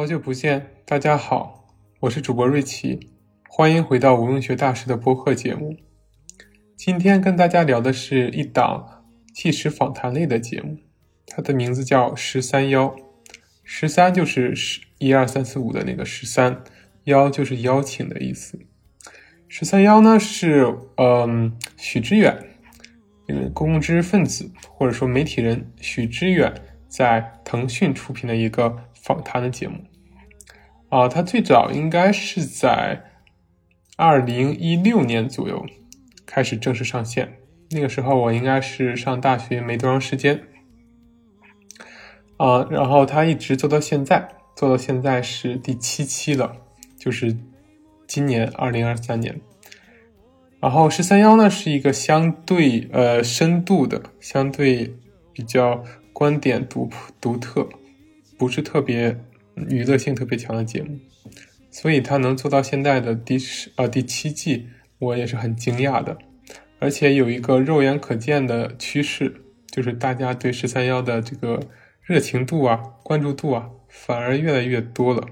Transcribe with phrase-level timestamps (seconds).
[0.00, 1.68] 好久不见，大家好，
[2.00, 3.10] 我是主播瑞奇，
[3.50, 5.76] 欢迎回到无用学大师的播客节目。
[6.74, 10.78] 今天跟大家聊的是一档纪实访谈类的节目，
[11.26, 12.96] 它的名字叫“十三邀”，
[13.62, 16.64] 十三就是十一二三四五的那个十三，
[17.04, 18.58] 邀就是邀请的意思。
[19.48, 22.42] 十三邀呢是嗯许知远，
[23.28, 26.54] 嗯公共知识分子或者说媒体人许知远
[26.88, 29.76] 在腾讯出品的一个访谈的节目。
[30.90, 33.04] 啊，它最早应该是在
[33.96, 35.64] 二零一六年左右
[36.26, 37.38] 开始正式上线。
[37.70, 40.42] 那个时候我应该是上大学没多长时间。
[42.38, 46.56] 啊，然后它一直做到现在，做到现在是第七期了，
[46.98, 47.36] 就是
[48.08, 49.40] 今年二零二三年。
[50.58, 54.92] 然后十三幺呢是一个相对呃深度的、相对
[55.32, 57.68] 比较观点独独特，
[58.36, 59.16] 不是特别。
[59.54, 60.98] 娱乐性特别强的节目，
[61.70, 66.16] 所以它能做到现在的第十呃第七季，我也是很惊讶的。
[66.78, 71.60] 而且有一个肉眼可见的趋势，就是大家对十三幺的这个
[72.02, 75.26] 热情度啊、关注度啊，反而越来越多了。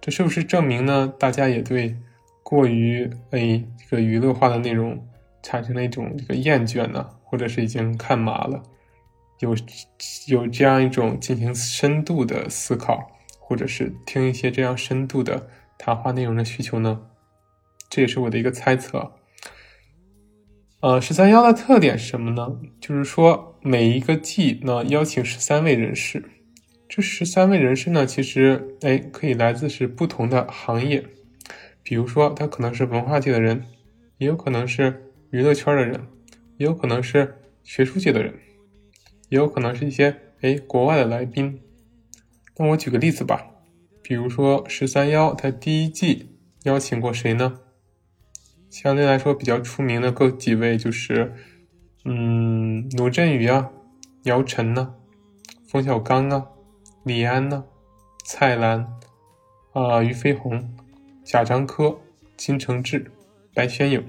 [0.00, 1.12] 这是不是证明呢？
[1.18, 1.96] 大家也对
[2.44, 5.04] 过于哎这个娱乐化的内容
[5.42, 8.62] 产生了一种这个厌倦呢，或者是已经看麻了？
[9.40, 9.56] 有
[10.28, 13.12] 有这样一种进行深度的思考。
[13.48, 15.48] 或者是听一些这样深度的
[15.78, 17.00] 谈话内容的需求呢？
[17.88, 19.12] 这也是我的一个猜测。
[20.80, 22.58] 呃，十三邀的特点是什么呢？
[22.80, 26.28] 就是说每一个季呢邀请十三位人士，
[26.88, 31.06] 这十三位人士呢其实哎可以来自是不同的行业，
[31.84, 33.64] 比如说他可能是文化界的人，
[34.18, 36.04] 也有可能是娱乐圈的人，
[36.58, 38.34] 也有可能是学术界的人，
[39.28, 41.60] 也有可能是一些哎国外的来宾。
[42.56, 43.46] 那我举个例子吧，
[44.02, 47.60] 比如说十三邀，他第一季邀请过谁呢？
[48.70, 51.32] 相对来说比较出名的各几位就是，
[52.04, 53.70] 嗯，罗振宇啊，
[54.24, 54.94] 姚晨呢，
[55.68, 56.46] 冯小刚啊，
[57.04, 57.64] 李安呢，
[58.24, 58.86] 蔡澜
[59.72, 60.74] 啊，俞飞鸿，
[61.24, 61.98] 贾樟柯，
[62.36, 63.10] 金承志，
[63.54, 64.02] 白先勇。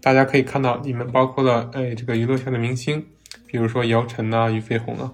[0.00, 3.06] 大家可以看到，里面包括了哎这个娱乐圈的明星，
[3.48, 5.12] 比如说姚晨啊，俞飞鸿啊。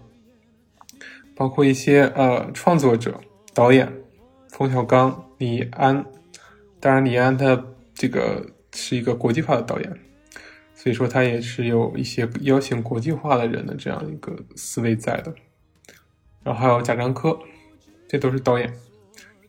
[1.36, 3.18] 包括一些呃创作者、
[3.54, 3.92] 导演，
[4.50, 6.04] 冯小刚、李安，
[6.78, 7.64] 当然李安他
[7.94, 10.00] 这个是一个国际化的导演，
[10.74, 15.34] 所以说他也是有一些邀请国际化的人的这样一个思维在的。
[16.42, 17.38] 然后还有贾樟柯，
[18.06, 18.68] 这都是导演。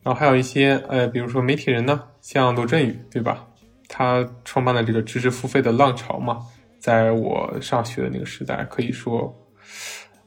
[0.02, 3.46] 然后还有一些呃，比如说媒体人呢，像罗振宇，对吧？
[3.88, 6.44] 他创办了这个知识付费的浪潮嘛，
[6.86, 9.36] 在我上学的那个时代，可以说。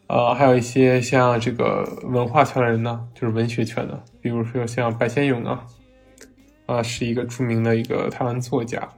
[0.07, 5.65] 呃，还有一些像这个文化圈的人呢，就是文学圈的，比如说像白先勇啊，
[6.65, 8.89] 啊，是一个著名的一个台湾作家，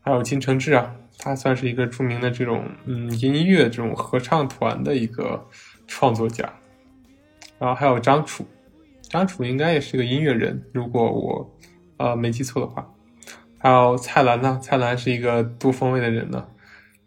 [0.00, 5.46] 还有金承志啊，他算是一个著名的这种嗯音乐这种合唱团的一个
[5.86, 6.50] 创作家，
[7.58, 8.46] 然后还有张楚，
[9.02, 11.58] 张楚应该也是个音乐人，如果我
[11.98, 12.90] 呃没记错的话，
[13.58, 16.46] 还有蔡澜呢，蔡澜是一个多方位的人呢。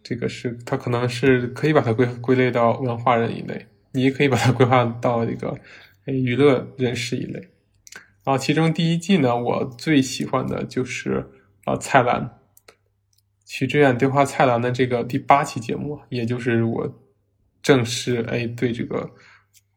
[0.03, 5.57] 这个是他可能是可以把它归归类到文化人一类，你也可以把它 规划到一个
[6.05, 7.49] 哎娱乐人士一类。
[8.25, 11.29] 啊，其中第一季呢，我最喜欢的就是
[11.65, 12.29] 啊蔡澜，
[13.45, 17.01] 许志远对话蔡澜的这个第八期节目，也就是我
[17.61, 19.11] 正式哎对这个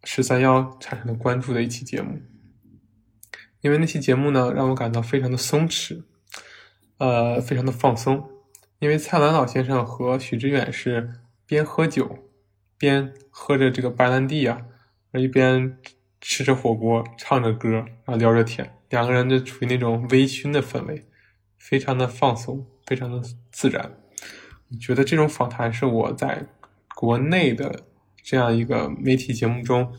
[0.05, 2.21] 十三幺产生了关注的一期节目。
[3.63, 6.03] 因为那期节目呢，让我感到非常的松弛，
[6.99, 8.36] 呃，非常的放松。
[8.79, 11.15] 因为蔡澜老先生和许知远是
[11.47, 12.19] 边喝酒，
[12.77, 14.67] 边喝着这个白兰地啊，
[15.15, 15.79] 一边
[16.21, 21.07] 吃着火锅，唱着歌，然后聊着天，两个人就处于那种微醺的氛围，
[21.57, 23.97] 非常的放松，非常的自然。
[24.79, 26.45] 觉得这种访谈是我在
[26.95, 27.85] 国内的
[28.23, 29.95] 这样一个媒体节目中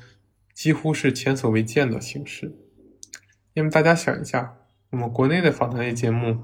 [0.53, 2.55] 几乎是前所未见的形式。
[3.55, 4.55] 因为大家想一下，
[4.91, 6.43] 我们国内的访谈类节目，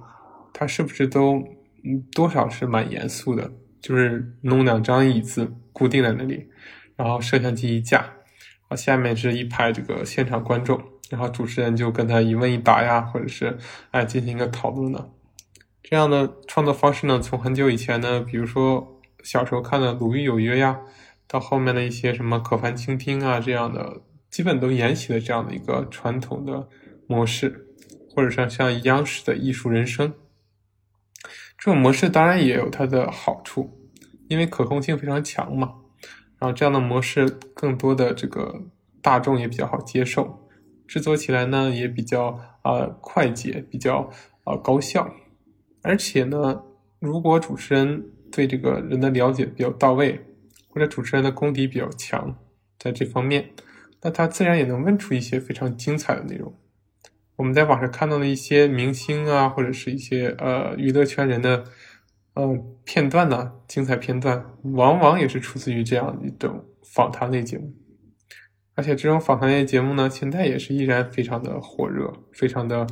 [0.51, 1.62] 它是不是都？
[1.85, 3.51] 嗯，多少是蛮严肃的，
[3.81, 6.47] 就是弄两张椅子固定在那里，
[6.95, 8.13] 然后摄像机一架，
[8.69, 13.57] 啊，下面是一排这个现场观众，然后主持人就跟他一问一答呀，或者是
[13.91, 15.09] 哎进行一个讨论呢。
[15.81, 20.80] 这样的创作方式呢，从很久以前呢，比如说小时候看的《鲁豫有约》呀，
[21.27, 26.69] 到后面的一些什么《可凡倾听》啊这样的，基本都沿袭了这样的一个传统的
[27.07, 27.68] 模式，
[28.15, 30.09] 或者说像央视的《艺术人生》。
[31.63, 33.71] 这种模式当然也有它的好处，
[34.27, 35.75] 因为可控性非常强嘛。
[36.38, 38.63] 然后这样的模式更多的这个
[39.01, 40.45] 大众也比较好接受，
[40.86, 44.12] 制作起来呢也比较啊快捷，比较
[44.44, 45.10] 啊高效。
[45.83, 46.62] 而且呢，
[47.00, 50.19] 如果主持人对这个人的了解比较到位，
[50.68, 52.36] 或者主持人的功底比较强，
[52.77, 53.51] 在这方面，
[54.01, 56.54] 那他自然也能问出一些非常精彩的内容。
[57.35, 61.63] 我们在网上看到的一些明星啊，或者是一些呃娱乐圈人的
[62.35, 67.74] 呃片段呢，精彩片段，往往也是出自于这样一种访谈类节目。
[68.75, 72.88] 而且这种访谈类节目呢，现在也是依然非常的火热，非常的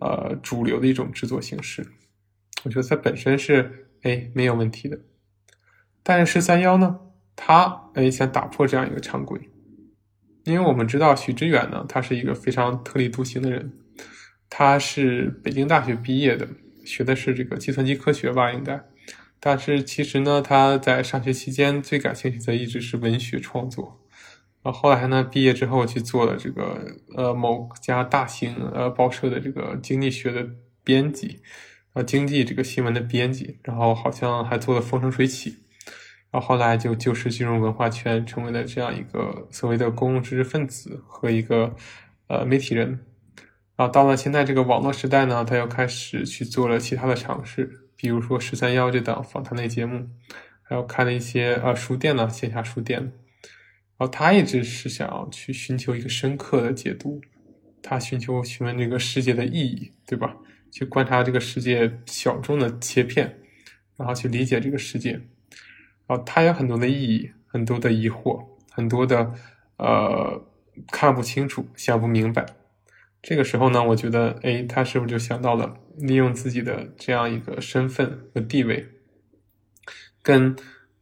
[0.00, 1.86] 呃主流的一种制作形式。
[2.64, 4.98] 我觉得它本身是哎没有问题的，
[6.02, 7.00] 但是十三幺呢？
[7.36, 9.40] 他哎想打破这样一个常规，
[10.44, 13.72] 因为我们知道许知远呢，他是一个非常特立独行的人，
[14.56, 16.46] 他是北京大学毕业的，
[16.84, 18.80] 学的是这个计算机科学吧，应该，
[19.40, 24.00] 但是其实呢，他在上学期间最感兴趣的一直是文学创作，
[24.62, 26.86] 啊，后来呢，毕业之后去做了这个
[27.16, 30.48] 呃某家大型呃报社的这个经济学的
[30.84, 31.40] 编辑，
[31.94, 35.56] 啊，经济这个新闻的编辑，然后好像还做了风生水起。
[36.30, 41.74] 然后后来就就是进入文化圈，成为了这样一个所谓的公共知识分子和一个
[42.28, 43.00] 呃媒体人。
[43.76, 50.08] 然后到了现在这个网络时代呢，他又开始去做了其他的尝试，比如说十三幺这档访谈类节目，
[50.62, 53.12] 还有开了一些呃书店呢，线下书店。
[53.96, 57.20] 然后他一直是想要去寻求一个深刻的解读，
[57.82, 60.36] 他寻求询问这个世界的意义，对吧？
[60.70, 63.38] 去观察这个世界小众的切片，
[63.96, 65.12] 然后去理解这个世界。
[66.06, 69.32] 然后他有很多的意义，很多的疑惑，很多的
[69.78, 70.44] 呃
[70.90, 72.44] 看不清楚，想不明白。
[73.26, 78.86] 这个时候呢，我觉得，哎，他是不是就想到了利用自己的这样一个身份和地位，
[80.22, 80.54] 跟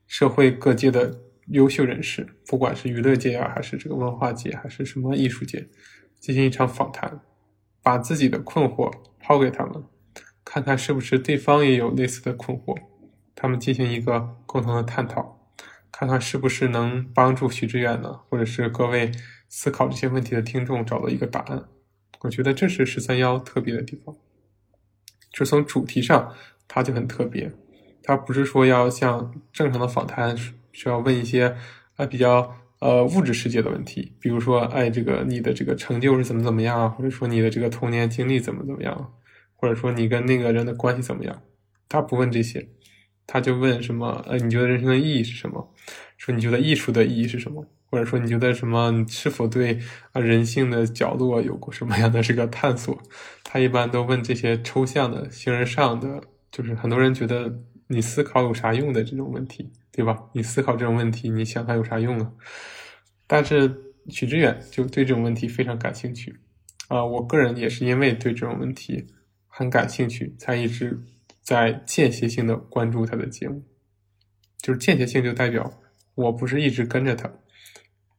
[0.07, 5.67] 社会各界的优秀人士，不管是娱乐界啊，还是这个文化界，还是什么艺术界，
[6.21, 7.21] 进行一场访谈，
[7.83, 9.83] 把自己的困惑抛给他们，
[10.45, 12.79] 看看是不是对方也有类似的困惑。
[13.35, 15.51] 他们进行一个共同的探讨，
[15.91, 19.11] 看看是不是能帮助许志远呢，或者是各位
[19.49, 21.65] 思考这些问题的听众找到一个答案。
[22.23, 24.17] 我觉得这是十三幺特别的地方，
[25.33, 26.35] 就从主题上，
[26.67, 27.53] 它就很特别。
[28.03, 30.37] 它不是说要像正常的访谈
[30.73, 31.57] 需要问一些
[31.97, 39.15] 啊比较呃物质世界的问题，比如说哎这个你的这个成就是怎么怎么样啊，或者说你的这个童年经历怎么怎么样，
[39.55, 41.43] 或者说你跟那个人的关系怎么样，
[41.89, 42.69] 他不问这些。
[43.25, 44.23] 他就问什么？
[44.27, 45.73] 呃，你觉得人生的意义是什么？
[46.19, 47.65] 说你觉得艺术的意义是什么？
[47.93, 48.91] 或者说你觉得什么？
[48.91, 49.79] 你是否对
[50.13, 52.99] 啊人性的角落有过什么样的这个探索？
[53.45, 57.55] 他一般都问这些抽象的、形而上的，就是很多人觉得
[57.89, 60.19] 你思考有啥用的这种问题，对吧？
[60.33, 62.33] 你思考这种问题，你想它有啥用啊？
[63.27, 63.71] 但是
[64.09, 66.35] 许知远就对这种问题非常感兴趣
[66.89, 67.05] 啊！
[67.05, 69.07] 我个人也是因为对这种问题
[69.47, 70.99] 很感兴趣，才一直。
[71.43, 73.65] 在间歇性的关注他的节目，
[74.59, 75.69] 就是间歇性就代表
[76.15, 77.29] 我不是一直跟着他，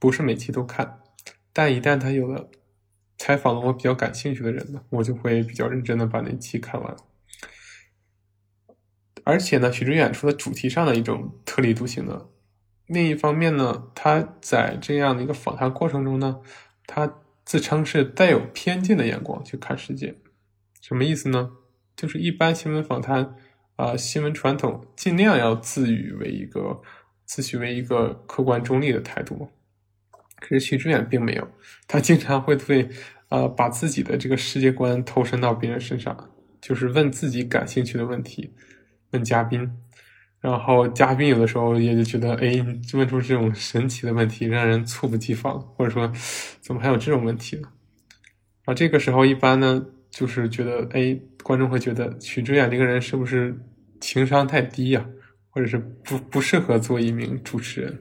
[0.04, 1.00] 不是每期都看，
[1.54, 2.52] 但一旦他有了
[3.18, 6.94] 采访了我比较感兴趣的人呢，我就会比较认真的把那期看完。
[9.24, 12.28] 而且呢，许知远除了主题上的一种特立独行的，
[12.86, 16.42] 另一方面呢，他在这样的一个访谈过程中呢，
[16.86, 20.18] 他自称是带有偏见的眼光去看世界，
[20.82, 21.52] 什么意思呢？
[21.96, 23.38] 就是一般新闻访谈，
[23.78, 26.82] 啊，新闻传统尽量要自诩为一个
[27.24, 29.50] 自诩为一个客观中立的态度，
[30.44, 31.48] 可是徐志远并没有，
[31.88, 32.90] 他经常会对，
[33.30, 38.54] 呃，把自己的这个世界观投身到别人身上，就是问自己感兴趣的问题，
[39.12, 39.72] 问嘉宾，
[40.42, 46.12] 然后嘉宾有的时候也就觉得，哎，问出这种神奇的问题，让人猝不及防，或者说，
[46.60, 47.70] 怎么还有这种问题呢？
[48.66, 49.86] 啊，这个时候一般呢。
[50.14, 53.58] 就是觉得，哎，观众会觉得许知远这个人是不是
[54.00, 55.04] 情商太低呀，
[55.50, 58.00] 或者是不不适合做一名主持人，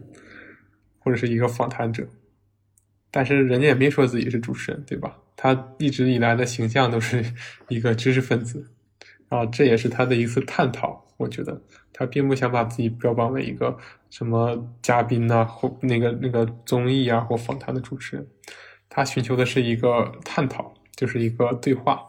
[0.98, 2.06] 或者是一个访谈者。
[3.12, 5.16] 但是人家也没说自己是主持人，对吧？
[5.36, 7.24] 他一直以来的形象都是
[7.68, 8.68] 一个知识分子，
[9.28, 11.06] 啊，这也是他的一次探讨。
[11.16, 13.78] 我觉得他并不想把自己标榜为一个
[14.10, 18.26] 什么嘉宾呐，或那个那个综艺啊或访谈的主持人，
[18.88, 20.74] 他寻求的是一个探讨。
[20.94, 22.06] 就是一个对话，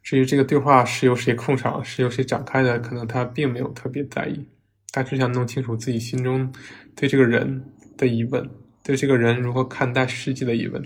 [0.00, 4.46] 至于这个对话是由谁控场，是由谁展开的，可能他并没有特别在意，
[4.92, 6.50] 他只想弄清楚自己心中
[6.94, 7.64] 对这个人
[7.96, 8.48] 的疑问，
[8.86, 10.80] 对这个人如何看待世界的疑问，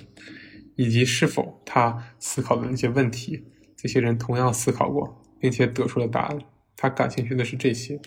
[0.75, 3.45] 以及是否他思考的那些问题，
[3.77, 6.39] 这些人同样思考过，并且得出了答案。
[6.79, 8.01] 他感兴趣的是这些。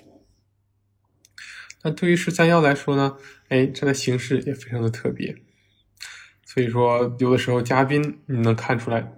[1.83, 3.17] 那对于十三幺来说呢？
[3.49, 5.35] 哎，它的形式也非常的特别。
[6.43, 9.13] 所以说，有的时候嘉宾你能看出来，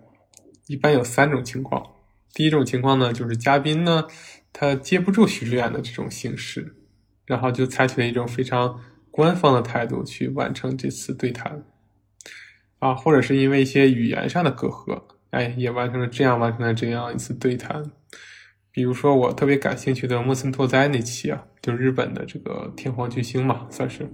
[0.68, 1.82] 一般有三种情况。
[2.34, 4.08] 第一种情况呢，就是嘉宾呢
[4.52, 6.76] 他接不住许志远的这种形式，
[7.26, 8.82] 然后就采取了一种非常
[9.16, 11.64] 官方的态度去完成这次对谈，
[12.80, 17.82] 啊，或者是因为一些语言上的隔阂，哎，也完成了这样完成了这样一次对谈。
[18.72, 24.12] 比如说，我特别感兴趣的木村拓哉那期啊，就日本的这个天皇巨星嘛，算是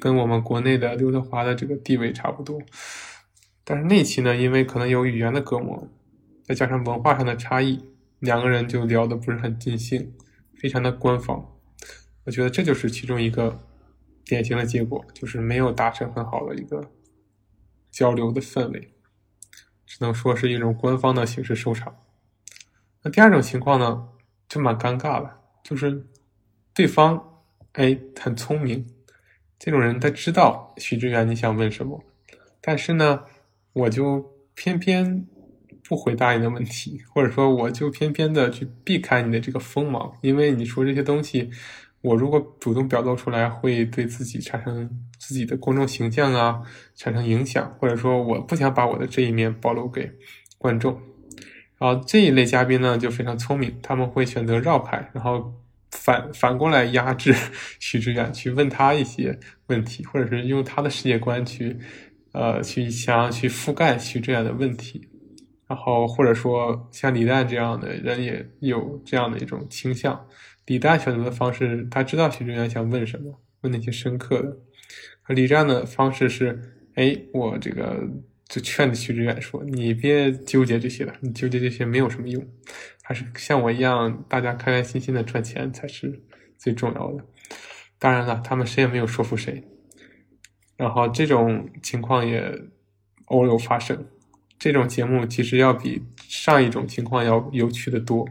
[0.00, 2.60] 跟我们国内的刘德华的这个地位差不多。
[3.62, 5.86] 但是那期呢，因为可能有语言的隔膜，
[6.42, 7.78] 再加上文化上的差异，
[8.18, 10.12] 两个人就聊得不是很尽兴，
[10.58, 11.46] 非常的官方。
[12.24, 13.60] 我觉得这就是其中一个
[14.24, 16.90] 典型的结果，就是没有达成很好的一个
[17.90, 18.92] 交流的氛围，
[19.86, 21.94] 只能说是一种官方的形式收场。
[23.02, 24.08] 那第二种情况呢，
[24.48, 26.06] 就蛮尴尬的，就是
[26.72, 28.86] 对方哎很聪明，
[29.58, 32.02] 这种人他知道许知远你想问什么，
[32.60, 33.24] 但是呢，
[33.72, 35.26] 我就偏偏
[35.82, 41.50] 不回答你的问题，或者说我就偏偏的去避开你的这个锋芒，因为你说这些东西，
[42.02, 46.60] 我如果主动表露出来，会对自己产生自己的公众形象啊
[46.96, 50.10] 产生影响，或者说我不想把我的这一面暴露给
[50.58, 51.00] 观众。
[51.78, 55.52] 然后这一类嘉宾呢就非常聪明，他们会选择绕开，然后
[55.92, 57.34] 反反过来压制
[57.78, 61.78] 许知远，去问他一些问题，或者是用他的世界观去，
[62.32, 65.08] 呃，去想要去覆盖许知远的问题。
[65.68, 70.26] 然后或者说像李诞这样的人也有这样的一种倾向。
[70.72, 74.48] 李诞选择的方式，他知道许志远想问什么，问那些深刻的；
[75.24, 76.58] 而李诞的方式是，
[76.94, 78.08] 哎，我这个。
[78.48, 82.46] 就劝徐志远说：“你别纠结这些了，你纠结这些没有什么用，
[83.02, 86.20] 还是像我一样，大家开开心心的赚钱才是
[86.58, 87.24] 最重要的。
[87.98, 89.64] 当然了，他们谁也没有说服谁，
[90.76, 92.42] 然后这种情况也
[93.28, 94.06] 偶有发生。
[94.58, 98.28] 这种节目其实要比上一种情况要有趣的多。”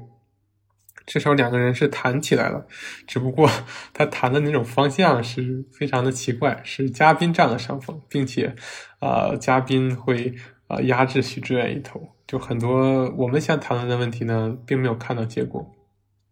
[1.12, 2.66] 至少两个人是谈起来了，
[3.06, 3.50] 只不过
[3.92, 8.56] 他谈的那种方向是非常的奇怪，是嘉宾占了上风，并且，
[9.02, 10.34] 呃，嘉宾会
[10.70, 15.70] 呃压制许志远一头，就很多我们想谈论的问题呢，并没有看到结果。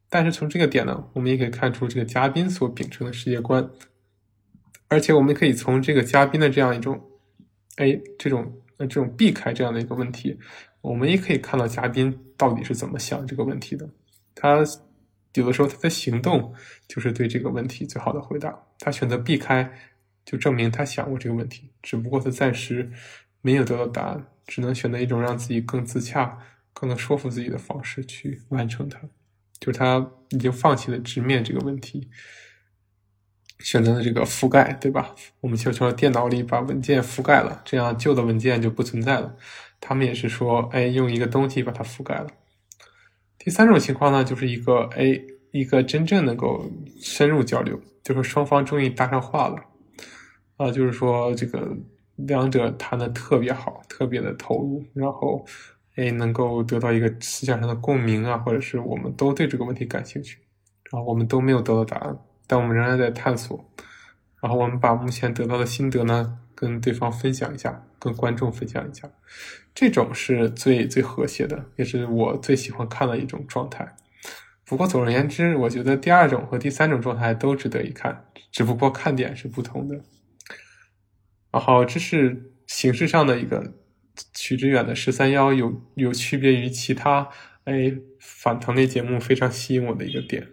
[0.09, 3.69] 但是从这个点呢，我们也可以看出这个嘉宾所秉承的世界观，
[4.87, 7.01] 而且我们可以从这个嘉宾的这样一种，
[7.75, 10.39] 哎，这种这种避开这样的一个问题，
[10.79, 13.89] 我们也可以看到嘉宾到底是怎么想这个问题的。
[14.41, 14.63] 他
[15.33, 16.53] 有的时候他的行动
[16.87, 18.57] 就是对这个问题最好的回答。
[18.79, 19.69] 他选择避开，
[20.23, 22.89] 就证明他想过这个问题，只不过他暂时
[23.41, 26.39] 没有得到答案，只能选择一种让自己更自洽、
[26.73, 28.99] 更能说服自己的方式去完成它。
[29.59, 32.09] 就是他已经放弃了直面这个问题，
[33.59, 35.13] 选择了这个覆盖，对吧？
[35.41, 39.35] 我们就说电脑里把文件覆盖了，这样旧的文件就不存在了。
[39.81, 42.27] 他们也是说，哎，用一个东西把它覆盖了。
[43.39, 45.19] 第三种情况呢，就是一个哎，
[45.51, 46.69] 一个真正能够
[47.01, 49.55] 深入交流，就是双方终于搭上话了，
[50.57, 51.75] 啊，就是说这个
[52.17, 55.45] 两者谈的特别好，特别的投入，然后
[55.95, 60.37] 哎，能够得到一个思想上的共鸣啊，或者是我们都对这个问题感兴趣，
[60.91, 63.63] 然后我们都没有得到答案，但我们仍然在探索，
[64.41, 66.37] 然后我们把目前得到的心得呢。
[66.59, 69.09] 跟对方分享一下，跟观众分享一下，
[69.73, 73.95] 这种是最最和谐的，也是我最喜欢看的一种状态。
[74.65, 80.01] 不过总而言之，我觉得第二种和第三种状态都值得一看，只不过看点是不同的。
[81.49, 83.75] 然后这是形式上的一个
[84.33, 87.29] 曲之远的十三幺有有区别于其他
[87.63, 90.45] 哎反腾类节目非常吸引我的一个点。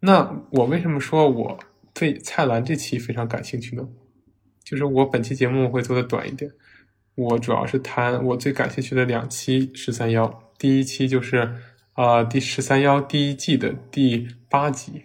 [0.00, 1.60] 那我为什么说我
[1.94, 3.88] 对蔡澜这期非常感兴趣呢？
[4.70, 6.48] 就是我本期节目会做的短一点，
[7.16, 10.52] 我主要是谈我最感兴趣的两期十三幺。
[10.58, 11.56] 第一期就是
[11.94, 15.02] 啊第十三幺第一季的第八集，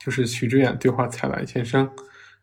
[0.00, 1.88] 就是许知远对话蔡澜先生。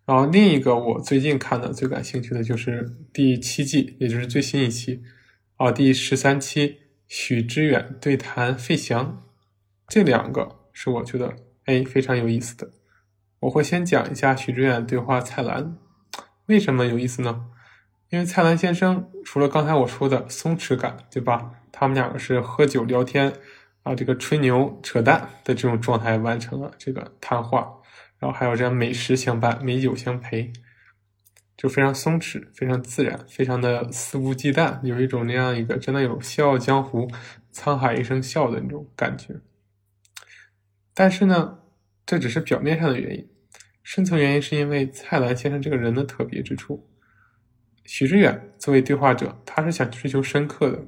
[0.05, 5.03] 然后另一个我最近看的最感兴趣的就是第七季，也就是最新一期
[5.57, 9.25] 啊第十三期许知远对谈费翔。
[9.89, 12.71] 这两个是我觉得哎非常有意思的。
[13.41, 15.75] 我会先讲一下许知远对话蔡澜，
[16.45, 17.47] 为什么有意思呢？
[18.09, 21.51] 因为蔡澜先生除了刚才我说的松弛感，对吧？
[21.71, 23.33] 他们两个是喝酒聊天
[23.83, 27.79] 啊，这个吹牛扯淡的这种状态完成了这个谈话，
[28.19, 30.53] 然后还有这样美食相伴、美酒相陪，
[31.57, 37.07] 就非常松弛、非常自然、非常的肆无忌惮，有一种那样一个真的有《笑傲江湖》
[37.51, 39.39] 沧海一声笑的那种感觉。
[40.93, 41.60] 但是呢，
[42.05, 43.27] 这只是表面上的原因。
[43.83, 46.87] 深层原因是因为蔡澜先生这个人的特别之处。
[47.85, 50.85] 许知远作为对话者，他是想追求深刻的，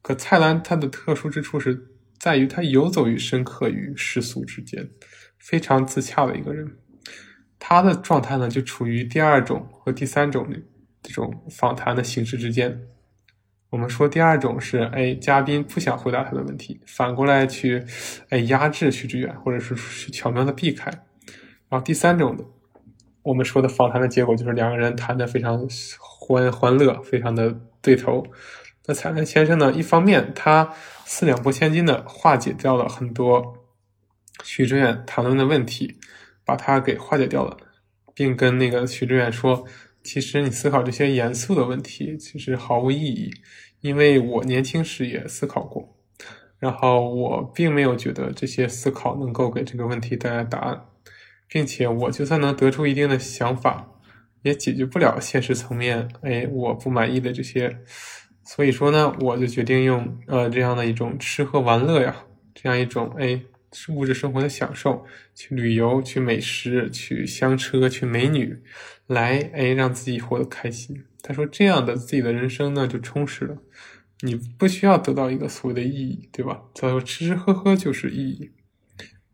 [0.00, 1.88] 可蔡澜他的特殊之处是
[2.18, 4.88] 在于他游走于深刻与世俗之间，
[5.38, 6.78] 非常自洽的一个人。
[7.58, 10.48] 他的状态呢，就处于第二种和第三种
[11.02, 12.80] 这种访谈的形式之间。
[13.70, 17.84] 我们说第二种是，哎，嘉宾不想回答他的问题，反过来去，
[18.28, 20.90] 哎，压制许知远，或者是是巧妙的避开。
[21.68, 22.44] 然后第三种的，
[23.22, 25.66] 我们说的访谈的结果就是两个人谈的非常
[25.98, 28.26] 欢欢乐，非常的对头。
[28.86, 30.74] 那蔡澜先生呢，一方面他
[31.04, 33.56] 四两拨千斤的化解掉了很多
[34.42, 35.96] 许知远谈论的问题。
[36.42, 37.56] 把他给化解掉了，
[38.12, 39.64] 并跟那个许知远说
[40.02, 43.30] ：“其实你思考这些严肃的问题，其实毫无意义，
[43.80, 45.96] 因为我年轻时也思考过，
[46.58, 50.86] 然后我并没有觉得这些思考能够给这个问题带来答案，
[51.48, 53.92] 并且我就算能得出一定的想法，
[54.42, 57.78] 也解决不了现实层面哎我不满意的这些，
[58.44, 63.40] 所以说呢，我就决定用呃这样的一种吃喝玩乐呀，这样一种哎。”
[63.90, 68.60] 物质生活的享受，去旅游，去美食，去香车，去美女，
[69.10, 71.04] 来哎让自己活得开心。
[71.22, 73.58] 他说这样的自己的人生呢就充实了。
[74.20, 76.62] 你不需要得到一个所谓的意义，对吧？
[76.74, 78.50] 他说吃吃喝喝就是意义。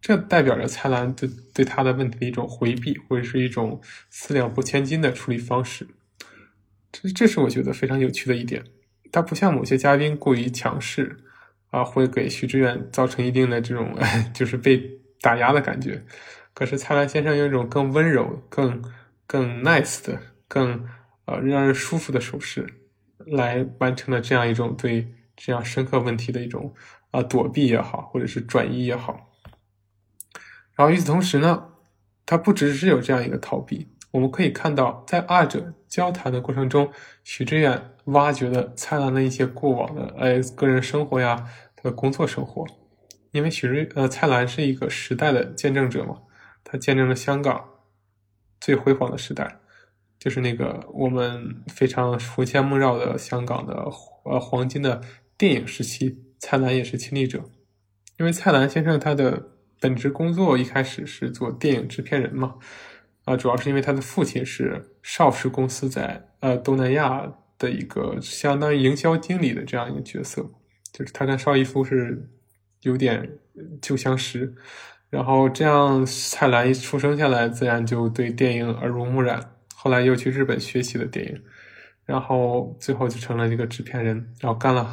[0.01, 3.81] 这代表着蔡澜对对他的问题的一种回避，或者是一种
[4.11, 5.87] 四两拨千斤的处理方式。
[6.91, 8.65] 这这是我觉得非常有趣的一点。
[9.13, 11.19] 他不像某些嘉宾过于强势。
[11.71, 13.95] 啊，会给许志远造成一定的这种，
[14.33, 14.81] 就是被
[15.21, 16.03] 打压的感觉。
[16.55, 18.83] 可是蔡澜先生有一种更温柔、更
[19.27, 20.87] 更 nice 的、更
[21.25, 22.67] 呃让人舒服的手势，
[23.27, 26.75] 来完成了这样一种对这样深刻问题的一种
[27.11, 29.31] 啊躲避也好，或者是转移也好。
[30.75, 31.69] 然后与此同时呢，
[32.25, 36.93] 他不只是有这样一个逃避，我们可以看到，在二者交谈的过程中，
[37.25, 41.49] 许知远挖掘了蔡澜的一些过往的哎个人生活呀。
[41.79, 42.67] 他的工作生活，
[43.33, 46.17] 因为许瑞呃蔡澜是一个时代的见证者嘛，
[46.65, 47.69] 他见证了香港
[48.67, 49.61] 最辉煌的时代，
[50.19, 53.75] 就是那个我们非常魂牵梦绕的香港的
[54.25, 55.01] 呃黄金的
[55.39, 57.45] 电影时期，蔡澜也是亲历者。
[58.19, 62.57] 因为蔡澜先生他的本职工作一开始是做电影制片人嘛，
[63.23, 70.45] 啊，主要是因为他的父亲是邵氏公司在呃东南亚的一个相当于营销经理的这样一个角色。
[70.93, 72.29] 就是他跟邵逸夫是
[72.81, 73.39] 有点
[73.81, 74.53] 旧相识，
[75.17, 79.41] 然后这样蔡澜一出生下来，自然就对电影耳濡目染。
[79.75, 81.43] 后来又去日本学习了电影，
[82.05, 84.87] 然后最后就成了一个制片人，然后干了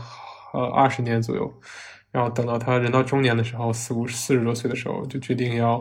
[0.53, 1.53] 呃二十年左右。
[2.09, 5.77] 然后等到他人到中年的时候，四五四十多岁的时候，就决定要，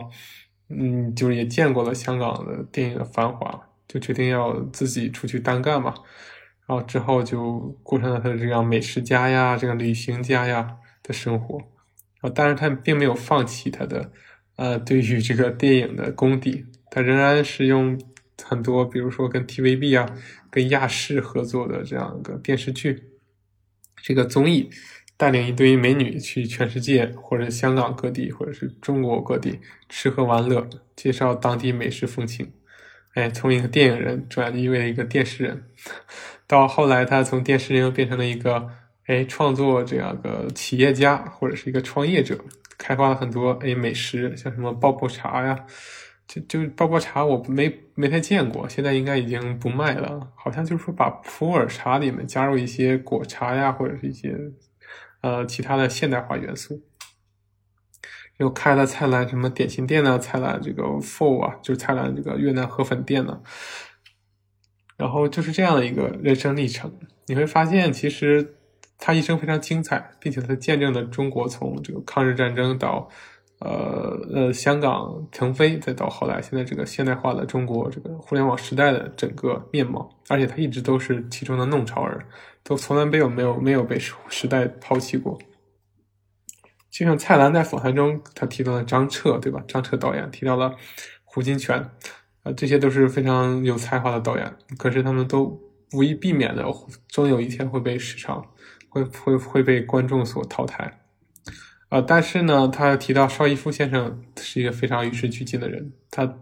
[0.67, 5.93] 嗯，就是也见过了香港的电影的繁华，就决定要自己出去单干嘛。
[6.67, 11.59] 然后之后就过上了他的这样美食家呀、这个旅行家呀的生活，
[12.19, 14.11] 啊，但是他并没有放弃他的，
[14.55, 17.99] 呃，对于这个电影的功底，他仍然是用
[18.43, 20.15] 很多，比如说跟 TVB 啊、
[20.51, 23.03] 跟亚视合作的这样一个电视剧，
[24.03, 24.69] 这个综艺，
[25.17, 32.51] 带领一堆美女去全世界或者香港各地或者是中国各地吃喝玩乐，介绍当地美食风情。
[33.15, 35.63] 哎，从一个电影人转移为一个电视人，
[36.47, 38.69] 到后来他从电视人又变成了一个
[39.05, 42.43] 哎创作这样个企业家或者是一个创业者，
[42.77, 45.65] 开发了很多哎美食，像什么爆爆茶呀，
[46.27, 54.35] 就就爆爆茶我没没太见过，现在应该已经不卖了，好像就是说把普洱茶里面加入一些果茶呀或者是一些
[55.21, 56.81] 呃其他的现代化元素。
[58.37, 60.17] 又开了菜篮什么点心店呢？
[60.17, 63.41] 菜篮这个 Four 啊，就是菜篮这个越南河粉店呢。
[64.97, 66.91] 然后就是这样的一个人生历程，
[67.27, 68.55] 你会发现其实
[69.05, 73.09] 他一生非常精彩，并且他见证了中国从这个抗日战争到
[73.59, 80.09] 呃呃香港腾飞，再到后来现在这个现代化的中国这个互联网时代的整个面貌。
[80.29, 82.25] 而且他一直都是其中的弄潮儿，
[82.63, 85.37] 都从来没有没有没有被时代抛弃过。
[86.89, 89.61] 就像蔡澜在访谈中，他提到了张彻，对吧？
[89.67, 90.73] 张彻导演提到了
[91.25, 91.83] 胡金铨，
[92.43, 94.53] 啊，这些都是非常有才华的导演。
[94.77, 95.59] 可是他们都
[95.91, 96.63] 无一避免的，
[97.09, 98.45] 终有一天会被市场，
[98.93, 100.99] 会会会被观众所淘汰。
[101.89, 106.37] 啊，但是呢，他提到邵逸夫先生是一个非常与时俱进的人，他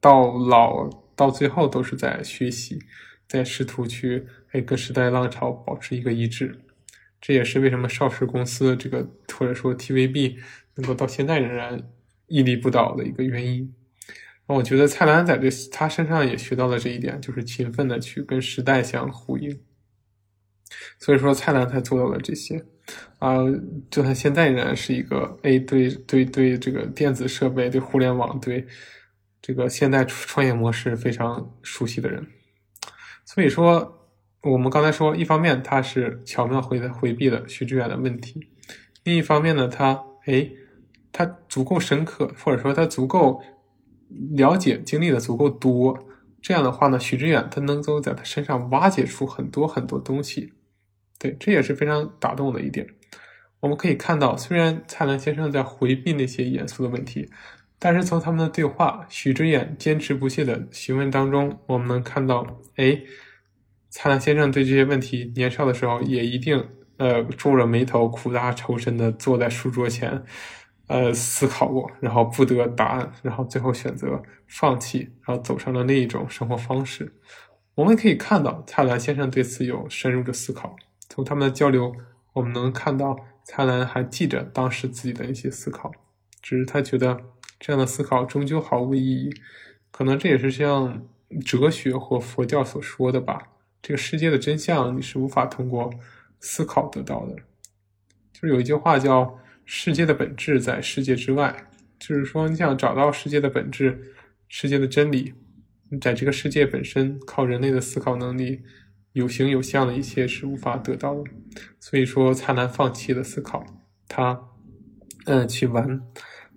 [0.00, 2.78] 到老到最后都是在学习，
[3.26, 6.56] 在试图去哎跟时代浪潮保持一个一致。
[7.20, 10.36] 这也是为什么邵氏公司这个或者说 TVB
[10.76, 11.82] 能够到现在仍然
[12.28, 13.74] 屹立不倒的一个原因。
[14.46, 19.58] 那我觉得蔡澜在这他身上也学到了这一点，就是勤奋的去跟时代相呼应。
[20.98, 22.64] 所以说，蔡澜才做到了这些。
[23.18, 23.38] 啊，
[23.90, 28.66] 就他现在仍然是一个哎对对对这个电子设备、对互联网、对
[29.42, 32.26] 这个现代创业模式非常熟悉的人。
[33.24, 34.08] 所以说，
[34.42, 38.48] 我们刚才说，一方面他是巧妙回的回避了徐志远的问题，
[39.04, 40.50] 另一方面呢，他哎，
[41.10, 43.42] 他足够深刻，或者说他足够。
[44.36, 45.98] 了解经历的足够多，
[46.40, 50.52] 这样的话呢，许知远他能够在他身上挖掘出很多很多东西，
[51.18, 52.86] 对，这也是非常打动的一点。
[53.60, 57.30] 我们可以看到，虽然蔡澜先生在回避那些严肃的问题，
[57.78, 63.00] 但是从他们的对话，许知远坚持不懈的询问当中，我们能看到，哎，
[63.90, 70.22] 蔡澜先生对这些问题年少的时候也一定呃皱着眉头、苦大仇深的坐在书桌前。
[70.88, 77.12] 呃，思考过，然后不得答案，然后最后选择放弃，然后走上了另一种生活方式。
[77.74, 80.76] 我们可以看到，蔡澜先生对此有深入的思考。
[81.08, 81.94] 从他们的交流，
[82.34, 85.92] 我们能看到蔡澜还记着当时自己的一些思考，
[86.42, 87.20] 只是他觉得
[87.58, 89.34] 这样的思考终究毫无意义。
[89.90, 91.06] 可能这也是像
[91.44, 93.48] 哲学或佛教所说的吧：
[93.80, 95.90] 这个世界的真相，你是无法通过
[96.40, 97.36] 思考得到的。
[98.32, 99.38] 就是有一句话叫。
[99.68, 101.66] 世界的本质在世界之外，
[101.98, 104.14] 就是说，你想找到世界的本质、
[104.46, 105.34] 世界的真理，
[106.00, 108.62] 在这个世界本身，靠人类的思考能力，
[109.16, 111.24] 有形有象的一切是无法得到的。
[111.80, 113.64] 所以说，蔡澜放弃了思考，
[114.06, 114.40] 他
[115.24, 116.00] 嗯去玩，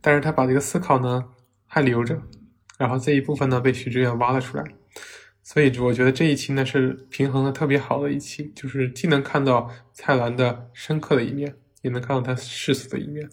[0.02, 1.26] 但是他把这个思考呢
[1.66, 2.22] 还留着，
[2.78, 4.64] 然后这一部分呢被许知远挖了出来。
[5.42, 11.56] 所以我觉得这一期呢是平衡的特别好的一期，就是既能看到蔡澜的深刻的一面。
[11.82, 13.26] 也能看到他世俗的一面，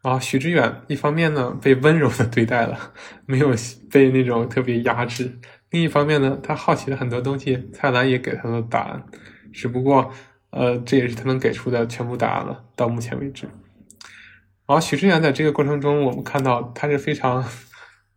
[0.00, 2.94] 然后，许知远一方面呢被温柔的对待了，
[3.26, 3.52] 没有
[3.90, 5.26] 被那种特别压制；
[5.74, 9.02] 另一方面呢，他好奇的很多东西，蔡澜也给他了答案，
[9.52, 10.08] 只不过，
[10.50, 12.64] 呃，这也是他能给出的全部答案了。
[12.76, 13.48] 到目前为止，
[14.66, 17.44] 然后许知远在这个过程中，我们看到他是非常，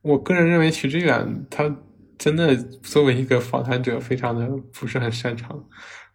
[0.03, 1.75] 我个人认为许知远他
[2.19, 5.65] 真的作为一个访谈者，非常的不是很擅长。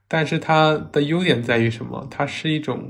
[0.06, 2.06] 但是他的优点在于什么？
[2.08, 2.88] 他是一种，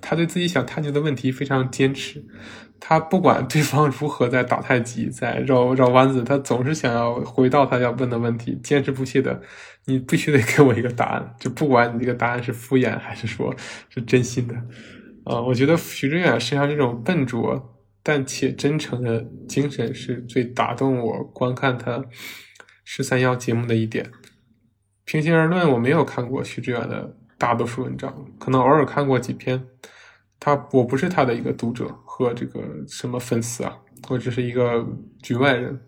[0.00, 2.24] 他对自己想探究的问题非常坚持。
[2.84, 9.40] 他不管对方如何在打太极，在绕绕弯子，他总是想要回到他要问的问题，坚持不懈的。
[9.84, 13.54] 你必须得给我一个答案，就不管你这个答案是敷衍还是说
[13.88, 14.54] 是真心的。
[15.24, 22.04] 啊，我觉得徐志远身上这种笨拙但且真诚的精神是最打动我观看他
[22.84, 24.10] 十三幺节目的一点。
[25.04, 29.68] 平心而论，我没有看过徐志远的大多数文章，可能偶尔看过几篇。
[30.44, 33.78] 他我不是他的一个读者和这个什么粉丝啊，
[34.08, 34.84] 我只是一个
[35.22, 35.80] 局外人。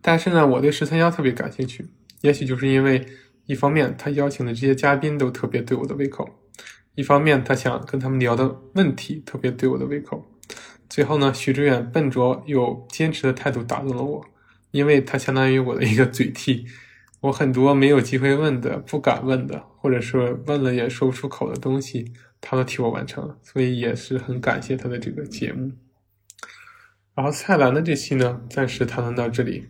[0.00, 1.86] 但是呢，我对十三幺特别感兴趣，
[2.22, 3.06] 也许就是因为
[3.46, 6.28] 一方面他邀请的这些嘉宾都特别对我的胃口，
[6.96, 10.26] 一方面他想跟他们聊的问题特别对我的胃口。
[10.90, 14.26] 最后呢，徐志远笨拙又坚持的态度打动了我，
[14.72, 16.66] 因为他相当于我的一个嘴替。
[17.20, 25.72] 我很多没有机会问的、不敢问的，或者是问了也说不出口的东西，他都替我完成了，所以也是很感谢他的这个节目。
[27.14, 29.68] 然后蔡澜的这期呢，暂时谈论到这里。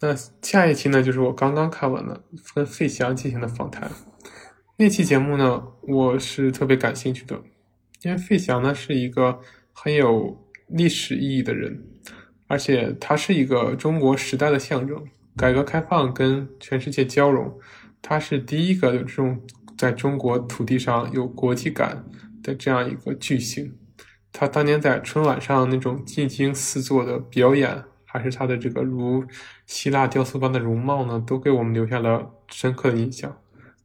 [0.00, 3.90] 那下一期呢，就是我刚刚看完的跟费翔进行的访谈。
[4.78, 7.42] 那期节目呢，我是特别感兴趣的，
[8.02, 9.40] 因为费翔呢是一个
[9.72, 11.84] 很有历史意义的人，
[12.46, 15.04] 而且他是一个中国时代的象征。
[15.36, 17.58] 改革开放跟全世界交融，
[18.02, 19.40] 他是第一个有这种
[19.80, 22.04] 在中国土地上有国际感
[22.42, 23.74] 的这样一个巨星。
[24.30, 29.24] 他当年在春晚上那种进京四座的表演，还是他的这个如
[29.64, 33.34] 希腊雕塑般的容貌呢，都给我们留下了深刻的印象，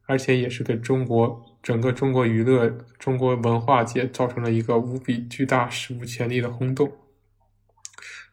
[0.06, 6.92] 而且也是给中国整个中国娱乐、中国文化界造成了一个无比巨大、史无前例的轰动。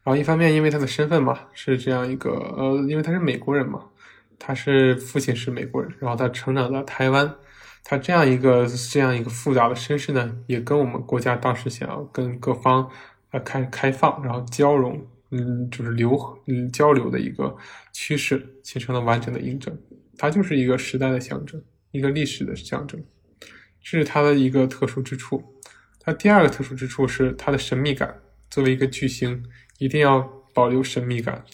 [0.02, 3.84] 然后一方面，因为他的身份嘛，是这样一个呃，因为他是美国人嘛，
[4.36, 7.32] 他是父亲是美国人，然后他成长在台湾，
[7.84, 12.90] 他这样一个这样一个复杂的身世呢，也跟我们国家当时想要跟各方
[13.30, 16.16] 呃开开放，然后交融，嗯，就是流
[16.46, 17.56] 嗯交流的一个
[17.92, 19.76] 趋势，形成了完整的印证。
[20.16, 23.02] 它就是一个时代的象征，一个历史的象征，
[23.82, 25.42] 这是它的一个特殊之处。
[26.00, 29.44] 它第二个特殊之处是它的神秘感，作为一个巨星。
[29.78, 30.20] 一定要
[30.54, 31.44] 保留神秘感，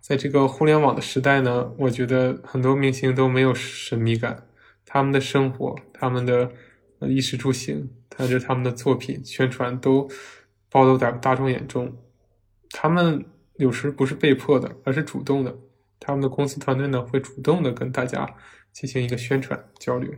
[0.00, 4.47] 在这个互联网的时代呢，我觉得很多明星都没有神秘感，
[4.90, 6.50] 他们的生活、他们的
[7.02, 10.08] 衣食住行，还有他们的作品宣传都
[10.70, 11.94] 暴露在大众眼中，
[12.70, 13.22] 他们
[13.56, 15.54] 有时不是被迫的，而是主动的。
[16.00, 18.26] 他们的公司团队呢，会主动的跟大家
[18.72, 20.10] 进行一个宣传交流。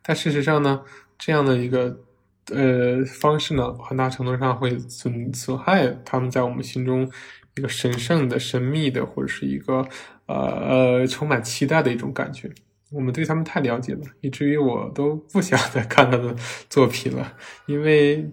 [0.00, 0.84] 但事实上呢，
[1.18, 2.04] 这样的一个
[2.52, 7.10] 呃方式呢，很大程度上会损损害他们在我们心中
[7.56, 9.86] 一个神圣的、神秘的，或者是一个
[10.26, 12.52] 呃呃充满期待的一种感觉。
[12.92, 16.36] 我们对他们太了解了，以至于我都不想再看他的
[16.68, 17.34] 作品了。
[17.66, 18.30] 因为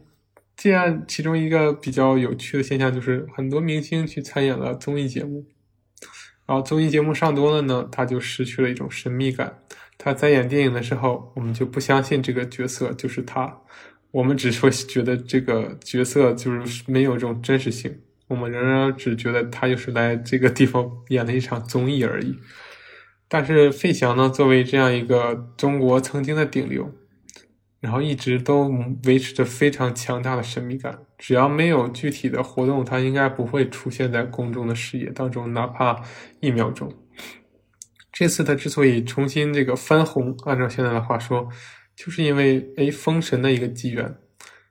[0.56, 5.46] 这样，其中一个比较有趣的现象就是，很多明星去参演了综艺节目，
[6.46, 9.60] 然后综艺节目上多了呢，他就失去了一种神秘感。
[9.98, 13.62] 他在演电影的时候，我们就不相信这个角色就是他，
[14.12, 22.36] 我们只会觉得这个角色就是没有这种真实性，我们仍然只觉得他就是来这个地方演了一场综艺而已。
[23.32, 26.92] 但是费翔呢，作为这样一个中国曾经的顶流，
[27.80, 28.74] 然后一直都
[29.06, 36.04] 维持着非常强大的神秘感，只要没有具体的活动，他应该不会出现在公众的视野当中，哪怕
[36.40, 36.92] 一秒钟。
[38.12, 41.48] 这次他之所以重新这个翻红，按照现在的话说，
[41.96, 44.16] 就是因为哎封神的一个机缘，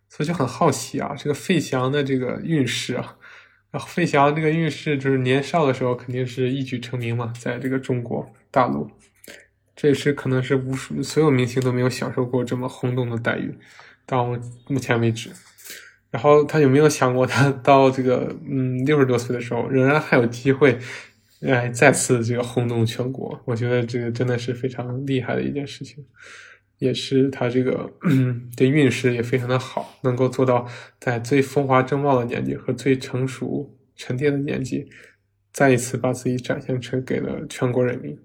[0.09, 3.17] 所以就很好奇啊，这个费翔的这个运势啊，
[3.71, 8.91] 然后费翔这个运势就是年少的时候肯定是一举成名嘛，在这个中国大陆，
[9.77, 13.57] 这也是可能是无数所有明星都没有享受过这么轰动的待遇，
[14.07, 15.31] 到目前为止。
[16.11, 20.79] 然后他有没有想过，他 到这个嗯六十多岁的时候，仍然还有机会？
[21.41, 26.05] 哎，再次这个轰动全国，我觉得这个真的是非常厉害的一件事情，
[26.79, 27.89] 也是他这个
[28.57, 30.67] 的运势也非常的好，能够做到
[30.99, 34.89] 在最风华正茂的年纪和最成熟沉淀的年纪，
[35.53, 38.19] 再一次把自己展现成给了全国人民。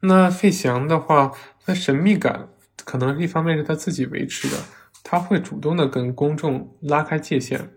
[0.00, 1.32] 那费翔的话，
[1.66, 2.48] 那神秘感
[2.84, 4.56] 可能一方面是他自己维持的，
[5.04, 7.70] 他会主动的跟公众拉开界限。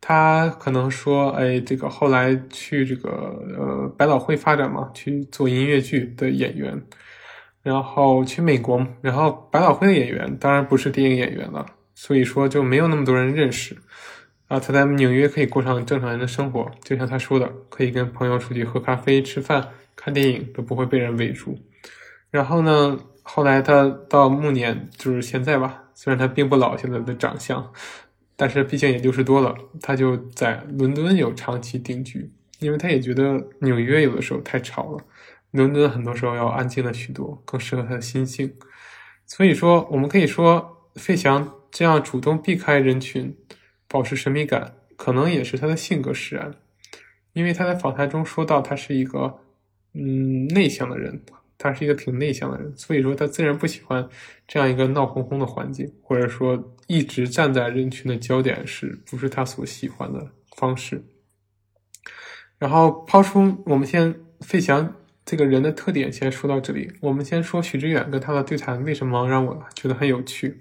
[0.00, 3.10] 他可能说：“哎，这个后来去这个
[3.58, 6.80] 呃百老汇发展嘛，去做音乐剧的演员，
[7.62, 13.76] 然后去美国，然后百老汇的演员当然不是电影演员了，所以说就没有那么多人认识。
[14.46, 21.58] 啊，他在纽约可以过上正常人的生活，就像他说的，可以跟朋友出去喝咖啡、吃饭、看电影都不会被人围住。
[22.30, 27.72] 然后呢，后来他到暮年，就是现在吧，虽然他并不老，现在的长相。”
[28.38, 35.02] 但是毕竟也六十多了，他就在伦敦有长期定居，因为他也觉得纽约有的时候太吵了，
[35.52, 38.52] 伦敦很多时候要安静了许多，更适合他的心性。
[39.24, 43.34] 所以说，我们可以说，费翔这样主动避开人群，
[43.88, 46.52] 保持神秘感，可能也是他的性格使然。
[47.32, 49.38] 因为他在访谈中说到，他是一个
[49.96, 51.20] 嗯内向的人。
[51.58, 54.06] 他是一个挺内向的人，所以说他自然不喜欢
[54.46, 61.02] 这样一个闹哄哄的环境，或者说一直站在人群的焦点，是不是他所喜欢的方式？
[62.58, 66.92] 然后抛出我们先费翔这个人的特点，先说到这里。
[67.00, 70.60] 我们先说许知远跟他的对谈，为什么让我觉得很有趣？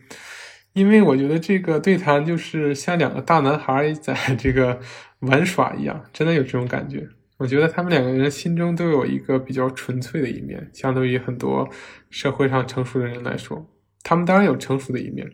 [0.71, 4.79] 因为我觉得这个对谈就是像两个大男孩在 这个
[5.19, 7.05] 玩耍一样，真的有这种感觉。
[7.37, 11.69] 我觉得他们两个人心中都有一个比较纯粹的一面，相对于很多
[12.09, 13.69] 社会上成熟的人来说，
[14.03, 15.29] 他们当然有成熟的一面，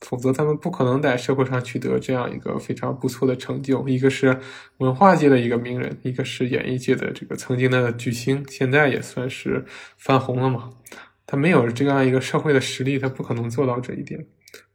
[0.00, 3.88] 否则他们不可能在社会上取得这样一个非常不错的成就。
[3.88, 4.40] 一个是
[4.78, 9.64] 文化界的一个名人，一个是演艺界的这个曾经的巨星，现在也算是
[9.96, 10.70] 翻红了嘛。
[11.24, 14.26] 他没有这样一个社会的实力，他不可能做到这一点。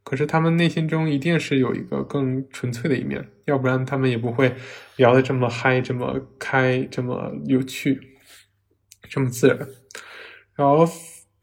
[0.03, 4.53] 可是他们内心中一定是有一个更纯粹的一面，要不然他们也不会
[4.97, 7.99] 聊得这么嗨、这么开、这么有趣、
[9.09, 9.57] 这么自然。
[10.55, 10.87] 然后，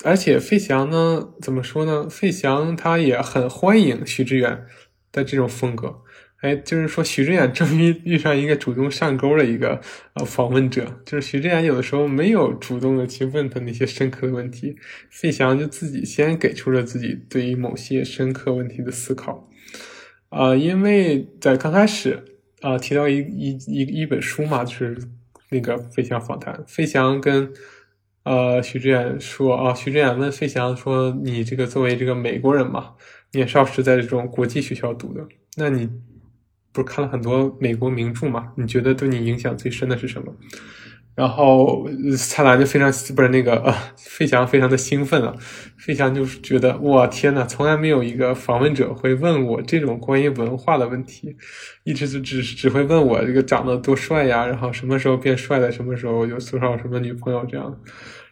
[0.04, 2.08] 而且费翔呢，怎么说呢？
[2.08, 4.66] 费翔他也很欢迎徐志远
[5.10, 6.02] 的这种风格。
[6.40, 9.78] 哎，就是说，徐志远终于遇上一个主动上钩的一个
[10.14, 11.02] 呃访问者。
[11.04, 14.74] 就是徐志远有的时候没有主动的去问他那些深刻的问题，
[15.10, 19.50] 费翔就自己先给出了自己对于某些深刻问题的思考。
[20.30, 22.24] 啊，因为在刚开始
[22.62, 24.96] 啊提到一一一一本书嘛，就是
[25.50, 27.52] 那个费翔访谈，费翔跟
[28.22, 32.94] 呃徐志远说啊，徐志远问费翔说：“你这个作为这个美国人嘛，
[33.32, 35.90] 年少时在这种国际学校读的，那你？”
[36.72, 38.52] 不是看了很多美国名著嘛？
[38.56, 40.32] 你觉得对你影响最深的是什么？
[41.16, 45.36] 然后蔡澜就非常不是那个呃，费 翔非常的兴奋了。
[45.76, 51.36] 费翔就是觉得哇天呐，从来没有一个访问者会问我这种关于文化的问题，
[51.84, 57.78] 一直就只只会问我这个长得多帅呀，然后什么时候变帅的，什么时候有多少什么女朋友这样。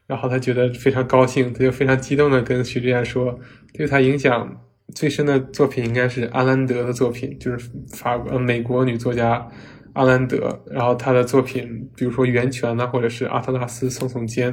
[0.07, 3.39] 然后他觉得非常高兴，他就非常激动的跟徐志远说，
[3.75, 4.68] 对他影响。
[4.95, 9.49] 最深的作品应该是阿兰德的作品，就是法呃美国女作家
[9.93, 14.53] 阿兰德，然后她的作品，比如说《源泉》呐，或者是《阿特拉斯耸耸肩》，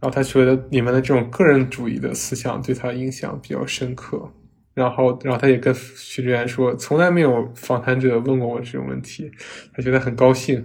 [0.00, 4.32] 然后他觉得里面的这种个人主义的思想对他影响比较深刻。
[4.72, 9.30] 然后，然后他也跟徐志远说，从来没有访谈者问过我这种问题，
[9.74, 10.64] 他觉得很高兴。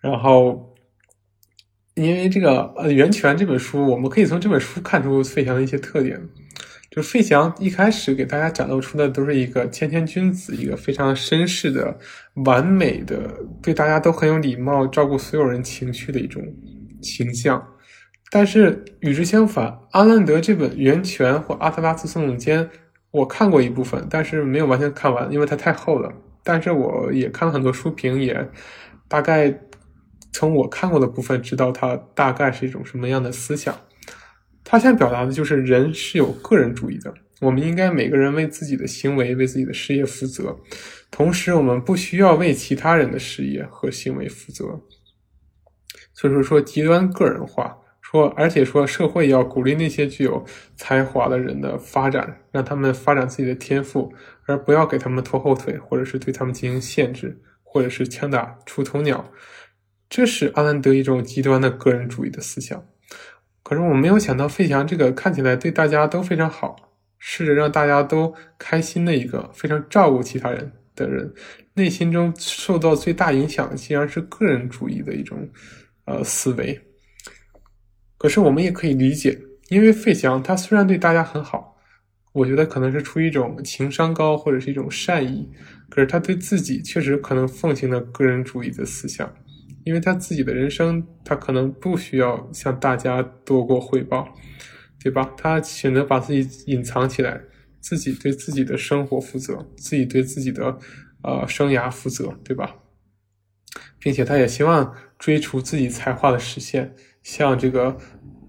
[0.00, 0.74] 然后，
[1.94, 6.28] 因为这个呃《源泉》这本书，我们可以从这本书看出费翔的一些特点。
[6.90, 11.98] 就费翔一开始给大家展露出的都是一个谦谦君子，一个非常绅士的、
[12.46, 16.42] 完美的，对大家都很有礼貌、照顾所有人情绪的一种
[17.02, 17.74] 形象。
[18.30, 22.64] 但是与之相反，阿兰德这本《源泉》或《阿特拉斯耸耸肩》。
[23.10, 26.12] 我看过一部分，但是没有完全看完，因为它太厚了。
[26.44, 28.48] 但是我也看了很多书评，也
[29.08, 29.60] 大概
[30.30, 33.74] 从我看过的部分知道它大概是一种什么样的思想。
[34.70, 40.60] 他想表达的就是人是有个人主义的，我们应该每个人为自己的行为、为自己的事业负责，
[41.10, 44.82] 同时我们不需要为其他人的事业和行为负责。
[46.12, 47.78] 所以说，说极端个人化。
[48.02, 50.44] 说，而且说，社会要鼓励那些具有
[50.76, 54.12] 才华的人的发展，让他们发展自己的天赋，
[54.44, 59.30] 而不要给他们拖后腿，或者是对他们进行限制，或者是枪打出头鸟。
[60.10, 62.86] 这是阿兰德一种极端的个人主义的思想。
[63.68, 66.74] 可是我没有想到，费翔这个看起来对大家都非常好，
[67.18, 71.30] 试着让大家都开心的一个非常照顾其他人的人，
[71.74, 75.46] 内心中受到最大影响，竟然是个人主义的一种
[76.06, 76.80] 呃思维。
[78.16, 81.76] 可是我们也可以理解，因为费翔他虽然对大家很好，
[82.32, 85.46] 我觉得可能是出于一种情商高或者是一种善意，
[85.90, 89.30] 可是他对自己确实可能奉行了个人主义的思想，
[89.88, 94.28] 因为他自己的人生他可能不需要向大家多过汇报，
[95.02, 95.32] 对吧？
[95.34, 97.40] 他选择把自己隐藏起来，
[97.80, 100.78] 自己对自己的生活负责，自己对自己的
[101.22, 102.76] 呃生涯负责，对吧？
[103.98, 106.94] 并且他也希望追逐自己才华的实现。
[107.22, 107.96] 像这个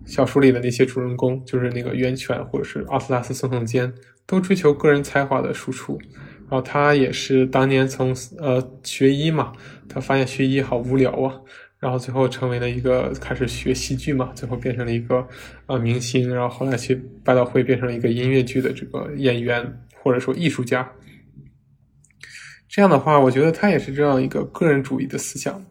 [0.06, 3.94] 小说里的那些主人公，就是那个源泉或者是阿特拉斯耸耸肩，
[4.26, 5.98] 都追求个人才华的输出。
[6.50, 9.54] 然后他也是当年从呃学医嘛，
[9.90, 11.42] 他发现学医好无聊啊，
[11.80, 15.28] 然后最后成为了一个开始学戏剧嘛，最后变成了一个
[15.66, 20.90] 呃明星，然后后来去百老汇变成了一个音乐剧的这个演员或者说艺术家。
[22.68, 25.66] 这样的话，我觉得他也是这样一个个人主义的思想。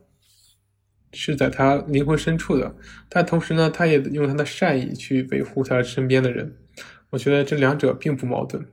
[1.14, 2.76] 是在他灵魂深处的，
[3.09, 6.54] 但同时呢，他也用他的善意去维护他身边的人。
[7.09, 8.66] 我觉得这两者并不矛盾。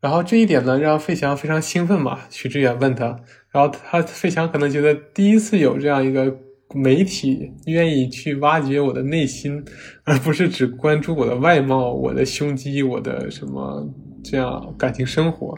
[0.00, 2.22] 然后这一点呢，让费翔非常兴奋嘛。
[2.30, 3.20] 许志远问他，
[3.52, 6.34] 然后他费翔可能觉得第一次有这样一个
[6.74, 9.62] 媒体愿意去挖掘我的内心，
[10.04, 13.86] 而不是只关注我的外貌、我的胸肌、我的什么
[14.24, 15.56] 这样感情生活。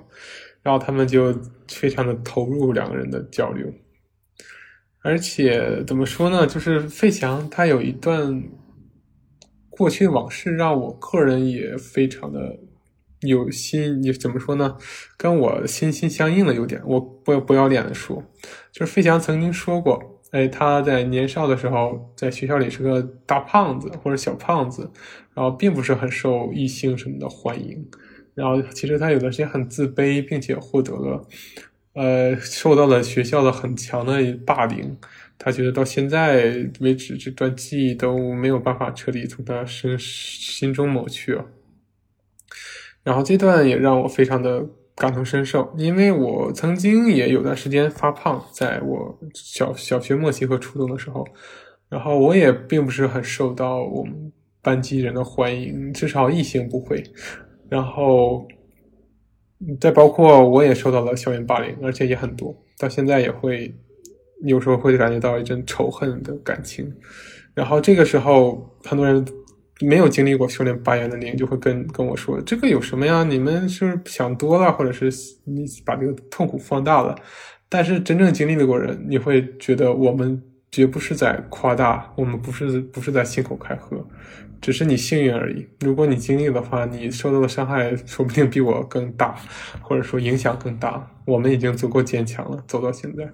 [0.62, 3.72] 然后他们就非常的投入两个人的交流。
[5.02, 6.46] 而且怎么说呢？
[6.46, 8.42] 就是费翔他有一段
[9.68, 12.59] 过去的往事，让我个人也非常的
[13.26, 14.00] 有心。
[14.02, 14.76] 你怎么说呢？
[15.16, 16.80] 跟我心心相印的有点。
[16.84, 18.22] 我不不要脸的说，
[18.72, 24.90] 就是费翔曾经说过，哎，他在年少的时候在学校里是个大胖子或者小胖子，
[25.34, 27.87] 然后并不是很受异性什么的欢迎。
[28.34, 31.28] 然后其实他有段时间很自卑，并且获得了。
[31.92, 34.96] 呃，受到了学校的很强的霸凌，
[35.38, 41.38] 他觉得到现在为止，这段记忆都没有办法彻底从他身心中抹去。
[43.04, 51.24] 然后这段也让我非常的感同身受，因为我曾经也有段时间发胖，在我小小学末期和初中的时候，
[51.88, 57.00] 然后我也并不是很受到我们班级人的欢迎，至少异性不会。
[57.68, 58.44] 然后。
[59.80, 63.72] 再包括我也受到了校园霸凌，而且也很多，到现在也会
[64.42, 66.92] 有时候会感觉到一阵仇恨的感情。
[67.55, 69.24] 然后这个时候，很多人
[69.81, 73.25] 没有经历过修炼八元的灵，就会跟跟我说：“这个有什么呀？
[73.25, 75.11] 你们是不是想多了，或者是
[75.45, 77.14] 你把这个痛苦放大了？”
[77.68, 84.07] 但是真正经历的过人，你会觉得我们绝不是在夸大，我们不是不是在信口开河。
[84.61, 85.66] 只是你幸运而已。
[85.81, 89.35] 如果你经历的话，你受到的伤害说不定比我更大，
[89.83, 91.11] 或者说影响更大。
[91.27, 93.29] 我们已经足够坚强了，走到现在。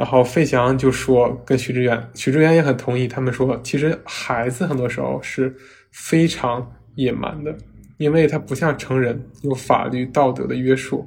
[0.00, 3.06] 然后费翔就说，跟许知远，许知远也很同意。
[3.06, 5.54] 他们说，其实孩子很多时候是
[5.92, 7.54] 非常野蛮的，
[7.98, 11.04] 因为他不像成人有法律道德的约束，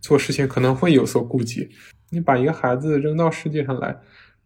[0.00, 1.68] 做事情可能会有所顾忌。
[2.08, 3.94] 你把一个孩子扔到世界上来，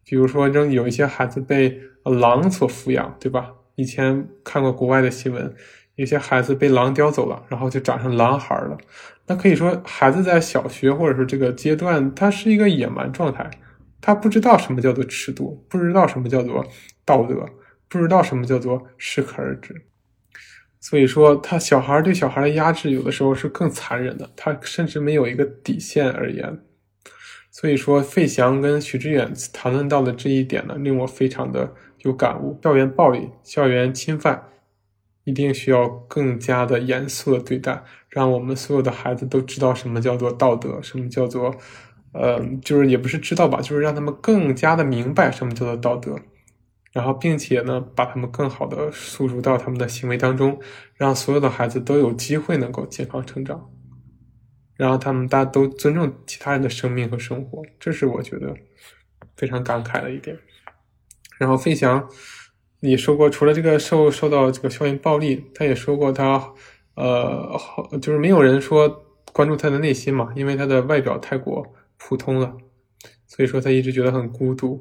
[0.05, 3.53] 比如说扔有一些孩子被狼所抚养，对吧？
[3.77, 5.55] 以前看过国外的新闻，
[5.95, 8.77] 有些孩子被狼叼走了，然后就长成狼孩了。
[9.29, 13.49] 那可以说，孩子在小学或者是这个阶段，他是一个野蛮状态，
[14.07, 16.63] 他不知道什么叫做尺度，不知道什么叫做
[17.07, 17.49] 道德，
[17.89, 19.87] 不知道什么叫做适可而止。
[20.79, 26.61] 所以说，他小孩对小孩的压制，有的时候是更残忍的，他甚至没有一个底线而言。
[27.51, 32.61] 所以说，费翔跟许知远谈论到的这一点呢，令我非常的有感悟。
[32.63, 34.51] 校园暴力、校园侵犯，
[35.25, 41.57] 一定需要更加的严肃的对待，让我们所有的孩子都知道什么叫做道德，什么叫做，
[42.15, 46.17] 呃，就是也不是知道吧，就是让他们更加的明白什么叫做道德，
[46.93, 50.61] 然后并且呢，把他们更好的诉入到他们的行为当中，
[50.95, 53.69] 让所有的孩子都有机会能够健康成长。
[54.77, 58.57] 然后他们大家都尊重其他人的生命和生活，这是我觉得
[59.37, 60.37] 非常感慨的一点。
[61.39, 62.09] 然后费翔
[62.81, 66.53] 也说过，除了这个受受到这个校园暴力，他也说过他
[66.95, 67.59] 呃，
[68.01, 71.75] 就是没有人说关注他的内心嘛，因为他的外表太过
[72.07, 72.55] 普通了，
[73.27, 74.79] 所以说他一直觉得很孤独。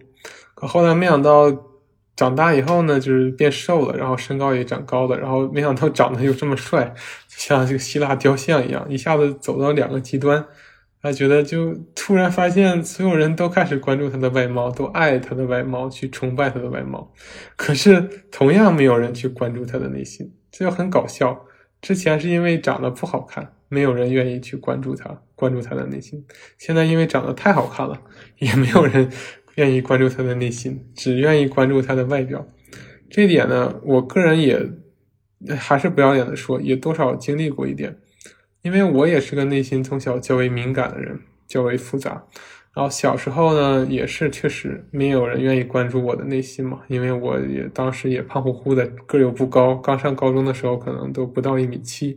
[0.53, 1.69] 可后来没想到。
[2.15, 6.86] 长大以后呢，就是变瘦了，然后身高也长高了，然后没想到长得又这么帅，
[7.28, 10.45] 就像这个希腊雕像一样，一下子走到两个极端。
[11.01, 17.11] 他觉得就突然发现，所有人都开始关注他的外貌，都爱他的外貌，去崇拜他的外貌。
[17.55, 17.99] 可是
[18.32, 21.43] 同样没有人去关注他的内心，这就很搞笑。
[21.84, 26.26] 之前是因为长得不好看，没有人愿意去关注他，关注他的内心。
[26.58, 28.02] 现在因为长得太好看了，
[28.40, 29.12] 也没有人。
[29.56, 32.48] 愿意关注他的内心，只愿意关注他的外表，
[33.08, 34.68] 这点呢，我个人也
[35.56, 37.96] 还是不要脸的说，也多少经历过一点，
[38.64, 42.26] 因为我也是个内心从小较为敏感的人，较为复杂。
[42.74, 52.15] 然后小时候呢，也是确实没有人愿意关注我的内心嘛，因为我也当时也胖乎乎的，个又不高，刚上高中的时候可能都不到一米七，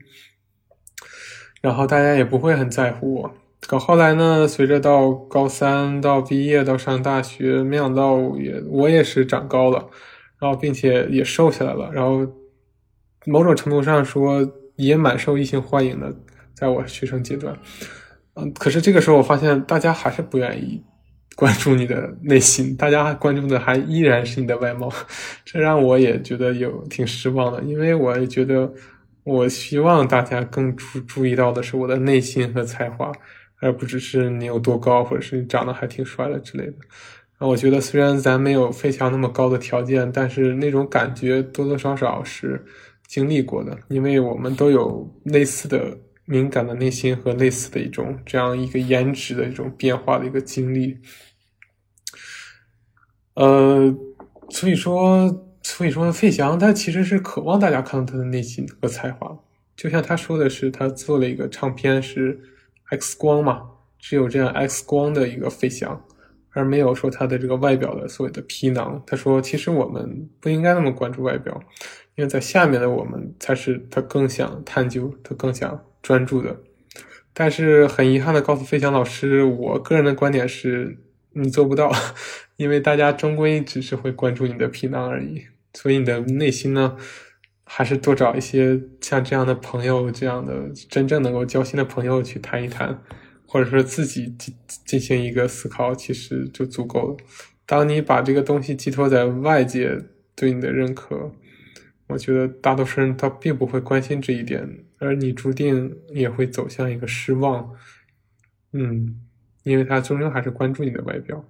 [1.60, 3.34] 然后大家也不会很在乎我。
[3.66, 4.46] 可后来呢？
[4.46, 9.90] 随着到高三到毕业到上大学，没想到也我也是长高了，
[10.38, 12.26] 然后并且也瘦下来了，然后
[13.26, 16.14] 某种程度上说也蛮受异性欢迎的，
[16.54, 17.58] 在我学生阶段。
[18.36, 20.82] 嗯，可是这个时候我发现大家还是不愿意
[21.34, 24.92] 关注你的内心，大家关注的还依然是你的外貌，
[25.44, 28.72] 这让我也觉得有挺失望的，因为我也觉得
[29.24, 33.10] 我希望大家更注注意到的是我的内心和才华。
[33.58, 36.74] 而不只是你有多高，或者是你长得还挺帅的之类的。
[37.38, 42.62] 啊，我觉得虽然咱没有费翔那么高的条件，但是那种感觉多多少少是
[43.06, 45.96] 经历过的，因为我们都有类似的
[46.26, 50.98] 敏感的内心和类似的一种这样一个颜值的一种变化的一个经历。
[53.34, 53.96] 呃，
[54.50, 59.38] 所以说，所以说费翔他其实是渴望大家看到他的内心和才华，
[59.74, 62.38] 就像他说的是，他做了一个唱片是。
[62.88, 63.62] X 光嘛，
[63.98, 66.00] 只有这样 X 光的一个费翔，
[66.50, 69.02] 而没有说他的这个外表的所谓的皮囊。
[69.04, 71.60] 他说，其实我们不应该那么关注外表，
[72.14, 76.60] 因为在下面的我们才是他更想探究、他更想专注的。
[77.32, 80.98] 但是很遗憾的告诉费翔老师，我个人的观点是，
[81.32, 81.90] 你做不到，
[82.56, 85.46] 因为大家终归只是会关注你的皮囊而已。
[85.74, 86.96] 所以你的内心呢？
[87.68, 93.02] 还是多找一些像这样的朋友，这样的真正能够交心的朋友去谈一谈，
[93.44, 94.54] 或者说自己进
[94.84, 97.16] 进行一个思考，其实就足够了。
[97.66, 99.98] 当你把这个东西寄托在外界
[100.36, 101.32] 对你的认可，
[102.08, 107.74] 我觉得大多数人他并不会关心这一点，而你注定也会走向一个失望。
[108.72, 109.20] 嗯，
[109.64, 111.44] 因为他终究还是关注你的外表。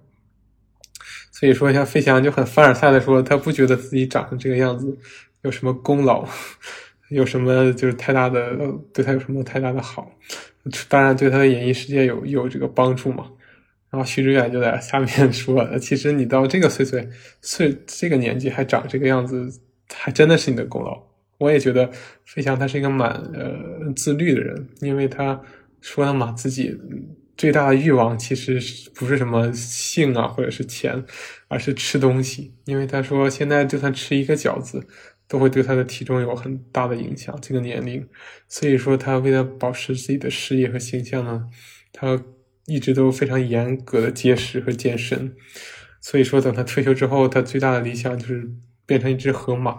[1.31, 4.97] 所以说，像费翔就很凡尔赛的说，他不觉得自己长成这个样子。
[5.43, 6.27] 有什么功劳？
[7.09, 8.57] 有什么就是太大的
[8.91, 10.11] 对他有什么太大的好？
[10.89, 13.31] 当然对他的演艺世界有有这个帮助嘛。
[13.89, 17.07] 然后徐志远就在下面 说：“其实你到这个岁岁
[17.41, 19.49] 岁这个年纪还长这个样子，
[19.93, 21.01] 还真的是你的功劳。”
[21.39, 21.91] 我也觉得
[22.25, 25.41] 费翔他是一个蛮呃自律的人，因为他
[25.81, 26.75] 说了嘛，自己
[27.35, 28.59] 最大的欲望其实
[28.93, 31.03] 不是什么性啊或者是钱，
[31.47, 32.53] 而是吃东西。
[32.65, 34.87] 因为他说现在就算吃一个饺子。
[35.29, 37.37] 都会对他的体重有很大的影响。
[37.41, 38.07] 这个年龄，
[38.47, 41.49] 所以说他为了保持自己的事业和形象呢，
[41.91, 42.23] 他
[42.65, 45.35] 一直都非常严格的节食和健身。
[45.99, 48.49] 所以说，等他退休之后，他最大的理想就是
[48.87, 49.77] 变成一只河马。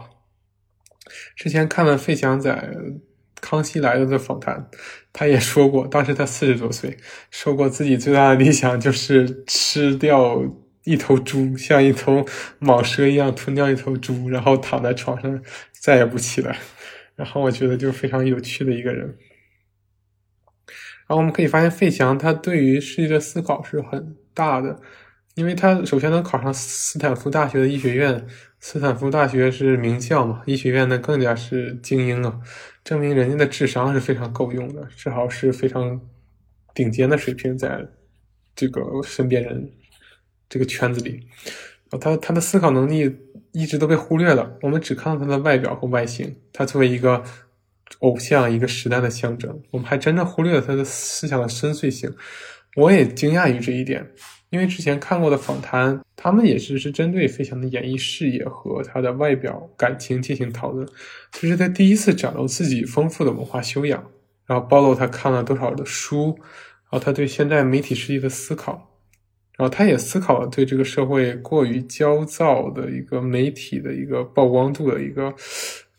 [1.34, 2.52] 之前看了费翔在
[3.40, 4.70] 《康熙来了》的访谈，
[5.12, 6.96] 他也说过，当时他四十多岁，
[7.32, 10.40] 说过自己最大的理想就是吃掉。
[10.84, 12.24] 一头猪像一头
[12.61, 16.56] 蟒蛇一样吞掉一头猪，然后躺在床上再也不起来。
[17.14, 19.18] 然后我觉得就非常有趣的一个人。
[21.06, 24.80] 然后我们可以发现，费翔他对于世界的思考是很大的，
[25.39, 28.26] 因为他首先能考上斯坦福大学的医学院，
[28.59, 32.41] 斯坦福大学是名校嘛，医学院呢更加是精英啊，
[32.82, 36.01] 证明人家的智商是非常够用的，至少是非常
[36.74, 37.86] 顶尖的水平，在
[38.57, 39.70] 这个身边人
[40.49, 41.20] 这个圈子里，
[42.01, 43.16] 他他的思考能力
[43.53, 47.22] 一直都被忽略了，我们只看到他的外表和外形，他作为一个。
[48.01, 52.14] 偶像一个时代的象征，我们还真的忽略了他的思想的深邃性。
[52.76, 54.07] 我也惊讶于这一点，
[54.51, 60.88] 因为之前看过的访谈，他们也是是针对费翔的演艺事业和他的外表、感情进行讨论。
[61.32, 64.11] 这是他第一次展露自己丰富的文化修养，
[64.46, 68.96] 然后暴露他看了多少的书，然后他对现在媒体世界的思考，
[69.57, 75.34] 然后他也思考了对这个社会过于焦躁的一个媒体的一个曝光度的一个。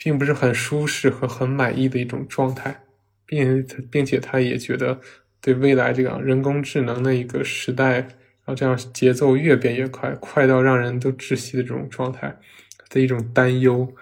[0.01, 2.83] 并不是很舒适和很满意的一种状态，
[3.25, 4.97] 并并且他也觉得
[5.41, 8.07] 对未来这样人工智能的一个时代，
[8.53, 12.37] 这样节奏越变越快，快到让人都窒息的这种状态
[12.89, 13.93] 的一种担忧，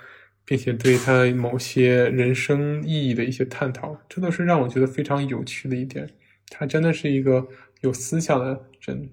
[0.45, 6.09] 并且对他某些人生意义的一些探讨，这都是让我觉得非常有趣的一点。
[6.49, 7.47] 他真的是一个
[7.81, 9.09] 有思想的人。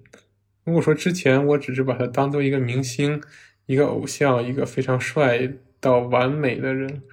[0.63, 3.21] 如果说之前我只是把他当做一个明星、
[3.65, 5.51] 一个偶像、一个非常帅。
[5.81, 7.03] 到完美的人，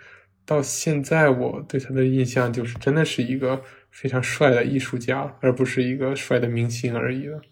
[0.46, 7.42] 到现在我对他的印象就是真的是一个非常帅的艺术家，而不是一个帅的明星而已了。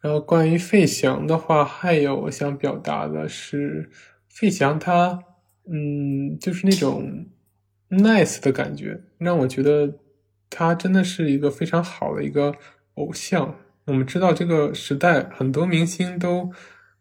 [0.00, 3.90] 然后关于费翔的话，还有我想表达的是，
[4.28, 5.22] 费翔他，
[5.70, 7.26] 嗯，就是那种
[7.90, 9.98] nice 的感觉，让我觉得
[10.48, 12.54] 他真的是一个非常好的一个
[12.94, 13.56] 偶像。
[13.86, 16.50] 我们知道这个时代很多明星都。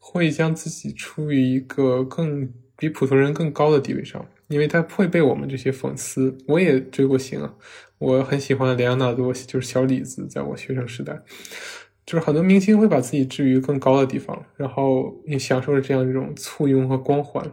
[0.02, 6.38] 会将自己处于一个更比普通人更高的地位上，因为他会被我们这些粉丝。
[6.48, 7.54] 我也追过星啊，
[7.98, 11.22] 我很喜欢莱昂纳多，就是小李子，在我学生时代，
[12.10, 17.52] 就是很多明星会把自己置于更高的地方，然后也享受着这样一种簇拥和光环。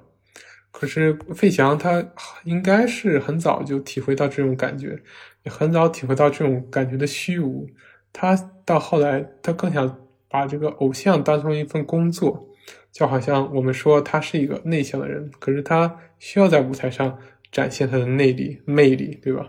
[0.71, 2.03] 可是费翔他
[2.45, 4.99] 应该是很早就体会到这种感觉，
[5.43, 7.69] 也很早体会到这种感觉的虚无。
[8.15, 8.35] 他
[8.65, 9.99] 到后来，他更想。
[10.29, 12.49] 把这个偶像当成一份工作，
[12.91, 17.17] 就好像我们说他是一个内向的人，可是他需要在舞台上
[17.53, 19.49] 展现他的内力、魅力，对吧？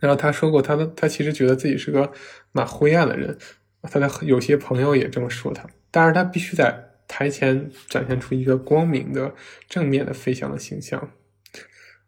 [0.00, 2.10] 然后他说过，他的他其实觉得自己是个
[2.50, 3.38] 蛮灰暗的人，
[3.82, 9.34] 他的有些朋友也这么说他，但是他必须在台前展现出一个光明的、
[9.68, 11.12] 正面的飞翔的形象，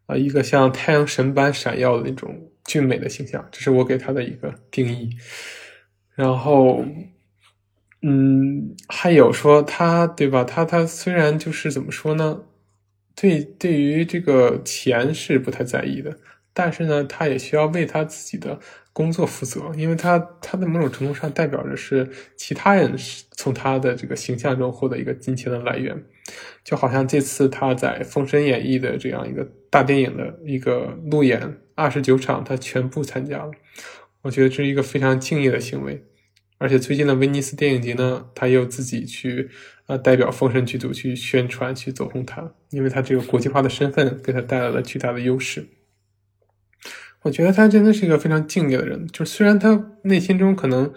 [0.07, 5.11] 啊，一个像太阳神般闪耀的那种俊美的形象，这是我给他的一个定义，
[6.15, 6.85] 然后。
[8.05, 10.43] 嗯，还有说他对吧？
[10.43, 12.41] 他他虽然就是怎么说呢？
[13.15, 16.19] 对，对于这个钱是不太在意的，
[16.55, 18.59] 但是呢，他也需要为他自己的
[18.93, 22.95] 工作负责，因为他他在某种程度上代表着是其他人
[23.31, 26.05] 从他的这个形象中获得一个金钱的来源，
[26.63, 33.51] 就好像这次他在《封神演义》的这样一个大电影的一个路演二十九场，他全部参加了，
[34.21, 36.05] 我觉得这是一个非常敬业的行为。
[36.59, 39.49] 而且最近的威尼斯电影节呢，他又自己去
[39.87, 45.67] 呃代表封神剧组去宣传去走红毯，因为他这个国际化的身份给他带来了巨大的优势。
[47.23, 50.93] 我觉得他真的是一个非常敬业的人，就虽然他内心中可能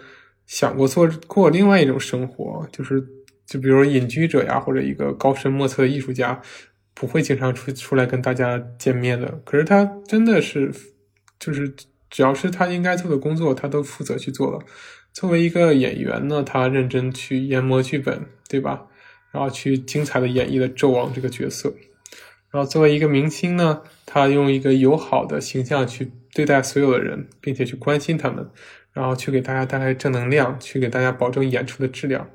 [0.46, 3.00] 想过做过另外一种生活，就是
[3.46, 6.40] 就比如说隐居者呀，或者一个高深莫测的艺术家，
[6.94, 9.40] 不会经常出出来跟大家见面的。
[9.44, 10.72] 可是他真的是，
[11.38, 11.72] 就是
[12.10, 14.58] 只要是他应该做的工作，他都负责去做了。
[15.12, 18.86] 作为一个演员呢，他认真去研磨剧本，对吧？
[19.32, 21.72] 然后去精彩的演绎了纣王这个角色。
[22.50, 28.46] 然后作为一个明星呢，他用一个友好的形象去对待所有的人，并且去关心他们，
[28.92, 32.28] 然后去给大家带来正能量，去给大家保证演出的质量。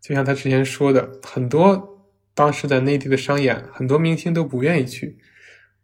[0.00, 2.02] 就像他之前说的，很多
[2.34, 5.18] 当时在内地的商演，很多明星都不愿意去，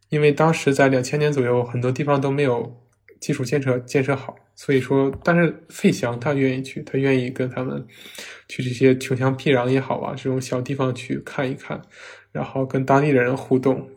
[0.08, 2.82] 因为当时在两千年左右，很多地方都没有
[3.20, 4.34] 基础建设建设好。
[4.54, 7.86] 所以说，但是费翔他愿意去，他愿意跟他们
[8.48, 11.82] 去这些穷乡僻壤也好啊，这种小地方去看一看，
[12.32, 13.90] 然后跟当地的人互动，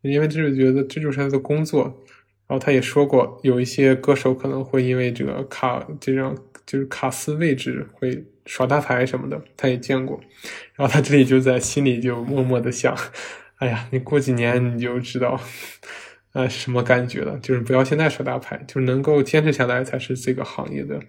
[0.00, 2.02] 因为这是觉得这就是他的工作。
[2.46, 10.20] 然后他也说过，有一些歌手可能会因为这个卡这种就是卡斯位置会耍大牌什么的，他也见过。
[10.74, 12.96] 然后他这里就在心里就默默的想：
[13.56, 15.40] 哎呀，你过几年你就知道。
[16.32, 17.38] 呃，什么感觉了？
[17.38, 21.00] 就是不要现在耍大牌，就是能够坚持下来才是这个行业的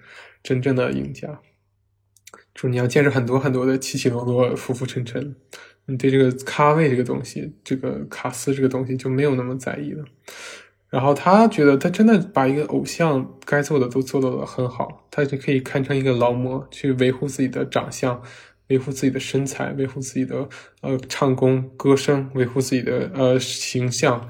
[0.41, 1.41] 真正的赢家。
[2.55, 5.35] 就是你要见识很多很多的起起落落、浮浮沉沉，
[5.87, 10.05] 你对这个咖位这个东西，这个卡斯这个东西就没有那么在意了。
[10.89, 18.21] 然后他觉得他真的把一个偶像该做的都做到了很好，他就可以堪称一个劳模去维护自己的长相，
[18.69, 20.47] 维护自己的身材，维护自己的
[20.81, 24.29] 呃唱功、歌声，维护自己的呃形象，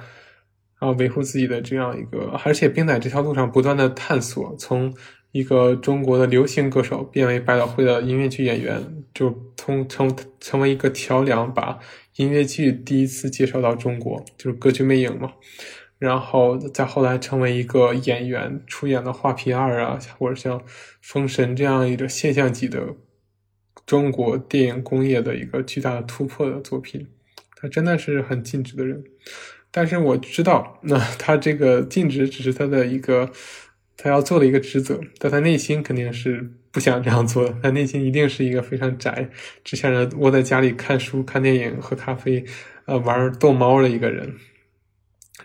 [0.79, 4.91] 然后维护自己的这样一个，而且并在这条路上不断的探索，从
[5.31, 11.77] 一个中国的流行歌手变为百老汇的音乐剧演员，就从成成为一个桥梁，把
[12.15, 15.33] 音乐剧第一次介绍到中国，就是《歌剧魅影》嘛。
[15.99, 20.59] 然后再后来成为一个演员，出演了《画皮二》啊，或者像
[21.01, 22.95] 《封神》这样一个现象级的
[23.85, 27.07] 中国电影工业的一个巨大的突破的作品。
[27.59, 29.03] 他真的是很尽职的人，
[29.71, 33.31] 但是我知道，那他这个尽职只是他的一个
[33.97, 37.57] 他要做的一个职责，但他内心肯定是不想这样做的。
[37.63, 39.27] 他内心一定是一个非常宅，
[39.63, 42.45] 只想着窝在家里看书、看电影、喝咖啡，
[42.85, 44.35] 呃，玩逗猫的一个人。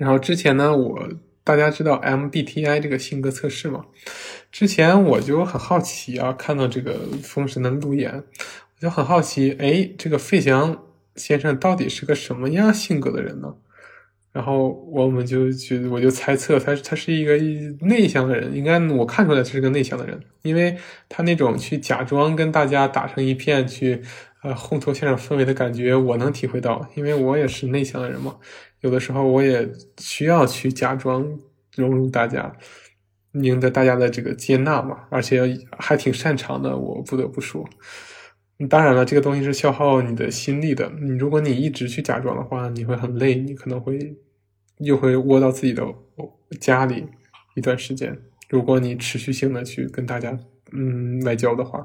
[0.03, 1.09] 然后之前呢，我
[1.45, 3.85] 大家知道 MBTI 这个性格测试嘛？
[4.51, 10.77] 之前我就很好奇啊，看到这个封神的路演，我就很好奇，哎，这个费翔
[11.15, 13.55] 先生到底是个什么样性格的人呢？
[14.33, 17.37] 然后我们就觉得，我就猜测他他是一个
[17.87, 20.77] 内向的人，应该我看出来他是个内向的人，因为
[21.09, 24.03] 他那种去假装跟大家打成一片去，
[24.43, 28.35] 呃，烘托现场氛围的感觉，我能体会到，因为我也是内向的人嘛。
[28.83, 29.69] 有的时候我也
[29.99, 31.39] 需要去假装
[31.77, 32.53] 融入大家，
[33.33, 35.41] 赢得大家的这个接纳嘛，而且
[35.79, 36.77] 还挺擅长的。
[36.77, 37.65] 我不得不说，
[38.69, 40.93] 当然了，这个东西是消耗你的心力的。
[41.01, 44.17] 你如果你一直去假装的话，你会很累，你可能会
[44.79, 45.87] 又会窝到自己的
[46.61, 47.07] 家里
[47.55, 48.21] 一段时间。
[48.49, 50.37] 如果你持续性的去跟大家
[50.73, 51.85] 嗯外交的话，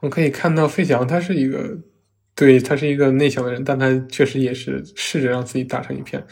[0.00, 1.80] 我可以看到费翔，他是一个。
[2.36, 6.24] 对他是一个内向的人，但他确实也是试着让自己打成一片。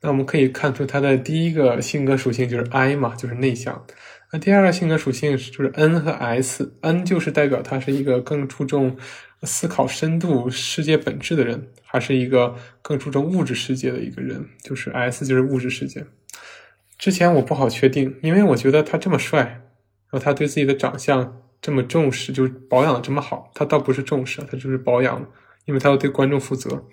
[0.00, 3.84] 那我们可以看出他的第一个性格属性就是 I 嘛，就是内向。
[4.32, 8.96] 那第二个性格属性是就是 N 和 S，N 就是代表他是一个更注重
[9.42, 16.06] 思考深度、世界本质的人，还是一个更注重物质世界的一个人，就是 S 就是物质世界。
[16.96, 25.28] 之前我不好确定，因为我觉得他这么帅，然后他对自己的长相这么重视，就是保养的这么好，他倒不是重视，他就是保养。
[25.70, 26.84] 因为他要对观众负责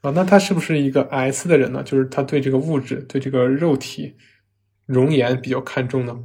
[0.00, 1.82] 啊，那他是不是一个 S 的人呢？
[1.82, 4.16] 就是他对这个物质、对这个肉体
[4.86, 6.24] 容颜比较看重呢？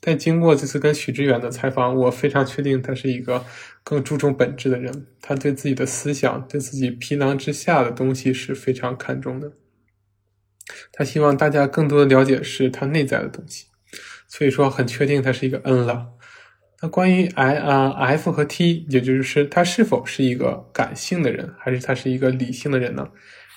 [0.00, 3.44] 但经过这次跟许知远的采访，我非常确定他是一个
[3.84, 5.06] 更注重本质的人。
[5.20, 9.52] 他对自己的思想、对自己皮囊之下的东西是非常看重的。
[10.92, 13.66] 他希望大家更多的了解是他内在的东西，
[14.26, 16.08] 所以说很确定他是一个 N 了。
[16.82, 23.08] 那关于 I 啊 F 和 T，也就是他是否是一个感性的人，还是他是一个理性的人呢？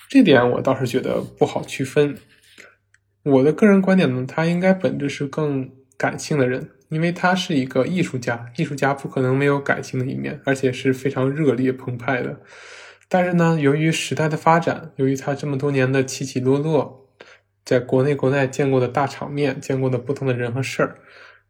[0.08, 2.16] 这点我倒是觉得不好区分。
[3.24, 5.68] 我的个人观点呢，他应该本质是更
[5.98, 12.40] 感性的人，因为他是一个艺术家，艺术家不可能没有感性的一面，而且是非常热烈澎湃的。
[13.08, 17.08] 但是呢，由于时代的发展，由于他这么多年的起起落落，
[17.64, 20.98] 在国内国外见过的大场面，见过的不同的人和事儿，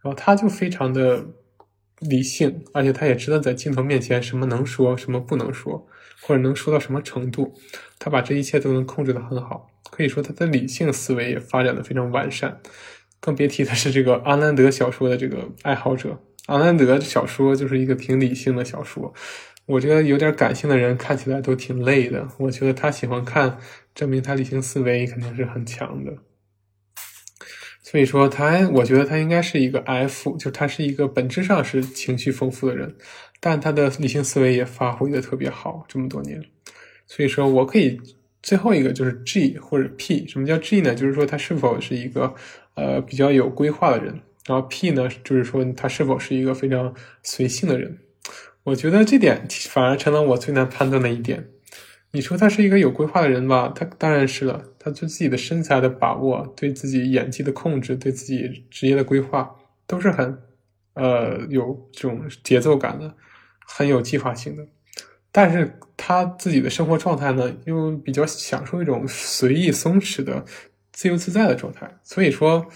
[0.02, 1.26] 然后他就非常的。
[2.00, 5.86] 理性，而且他也知道在镜头面前什么能说，什么不能说，
[6.20, 7.54] 或者能说到什么程度，
[7.98, 9.70] 他把这一切都能控制的很好。
[9.90, 12.60] 可以说他的理性思维也发展的非常完善。
[13.18, 16.20] 更别提他是这个阿兰德小说的这个爱好者。
[16.46, 19.14] 阿兰德小说就是一个挺理性的小说，
[19.64, 22.28] 我觉得有点感性的人看起来都挺累的。
[22.38, 23.58] 我觉得他喜欢看，
[23.94, 26.12] 证明他理性思维肯定是很强的。
[27.88, 32.92] 所以说他，我觉得他应该是一个 F，就他是一个本质上是情绪丰富的人，
[33.38, 36.42] 但他的理性思维也发挥的特别好，这么多年。
[37.06, 38.00] 所以说我可以
[38.42, 40.96] 最后一个就是 G 或者 P，什么叫 G 呢？
[40.96, 42.34] 就是说他是否是一个
[42.74, 47.98] 呃比较有规划的人，然后 P 呢，就是说他是否是一个非常随性的人。
[48.64, 51.50] 我觉得这点反而成了我最难判断的一点。
[52.16, 53.70] 你说他是一个有规划的人吧？
[53.76, 54.64] 他当然是了。
[54.78, 59.54] 他对自己的身材的把握，对自己演技的控制，对自己职业的规划，
[59.86, 60.38] 都是很，
[60.94, 63.14] 呃，有这种节奏感的，
[63.66, 64.66] 很有计划性的。
[65.30, 70.42] 但是他自己的生活状态呢，又比较享受一种随意松弛的、
[70.92, 71.98] 自由自在的状态。
[72.02, 72.66] 所以说，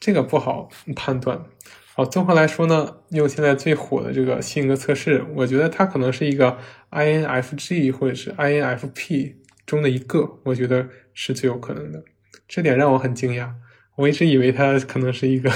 [0.00, 1.40] 这个不好判断。
[1.98, 6.56] 好，综合来说呢，用现在最火的这个性格测试，我觉得他可能是一个
[6.92, 9.32] INFG 或者是 INFP
[9.66, 12.04] 中的一个，我觉得是最有可能的。
[12.46, 13.50] 这点让我很惊讶，
[13.96, 15.50] 我一直以为他可能是一个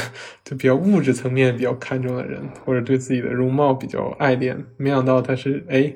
[0.45, 5.95] 就比较物质层面比较看重的人，或者对自己的容貌比较爱恋，没想到他是哎，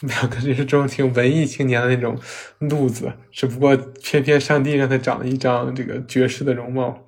[0.00, 2.18] 两个就是这种挺文艺青年的那种
[2.58, 7.04] 路子，只不过偏偏上帝让他长了一张这个绝世的容貌。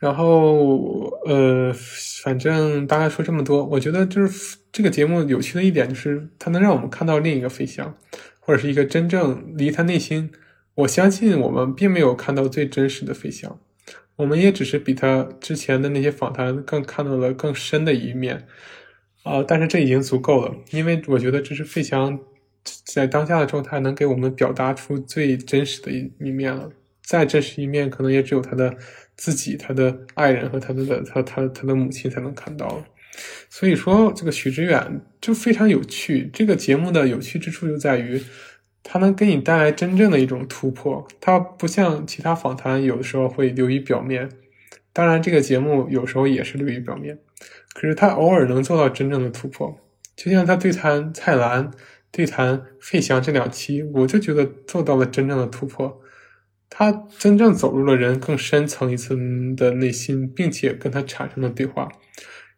[0.00, 1.70] 然后，呃，
[2.24, 3.62] 反正大概说这么多。
[3.66, 7.94] 我觉得就是这个节目有趣的一点，就是它能让我们看到另一个飞翔，
[8.40, 10.30] 或者是一个真正离他内心。
[10.74, 13.60] 我相信我们并没有看到最真实的飞翔，
[14.16, 18.46] 我们也只是比他之前的那些访谈更看到了更深的一面。
[19.22, 22.18] 啊，但是这已经足够了，因为我觉得这是费翔
[22.86, 26.70] 在当下的状态能给我们表达出最真实的一一面了。
[27.02, 28.74] 再真实一面，可能也只有他的
[29.20, 32.82] 自己、他的爱人和他的他他他的母亲才能看到。
[33.50, 36.30] 所以说，这个许知远就非常有趣。
[36.32, 38.18] 这个节目的有趣之处就在于，
[38.82, 41.06] 它能给你带来真正的一种突破。
[41.20, 44.30] 它不像其他访谈，有的时候会流于表面。
[44.94, 47.18] 当然，这个节目有时候也是流于表面。
[47.74, 49.78] 可是他偶尔能做到真正的突破，
[50.16, 51.70] 就像他对谈蔡澜、
[52.10, 56.00] 对谈费翔这两期，我就觉得做到了真正的突破。
[56.80, 61.86] 他真正走入了人更深层一层的内心，并且跟他产生了对话。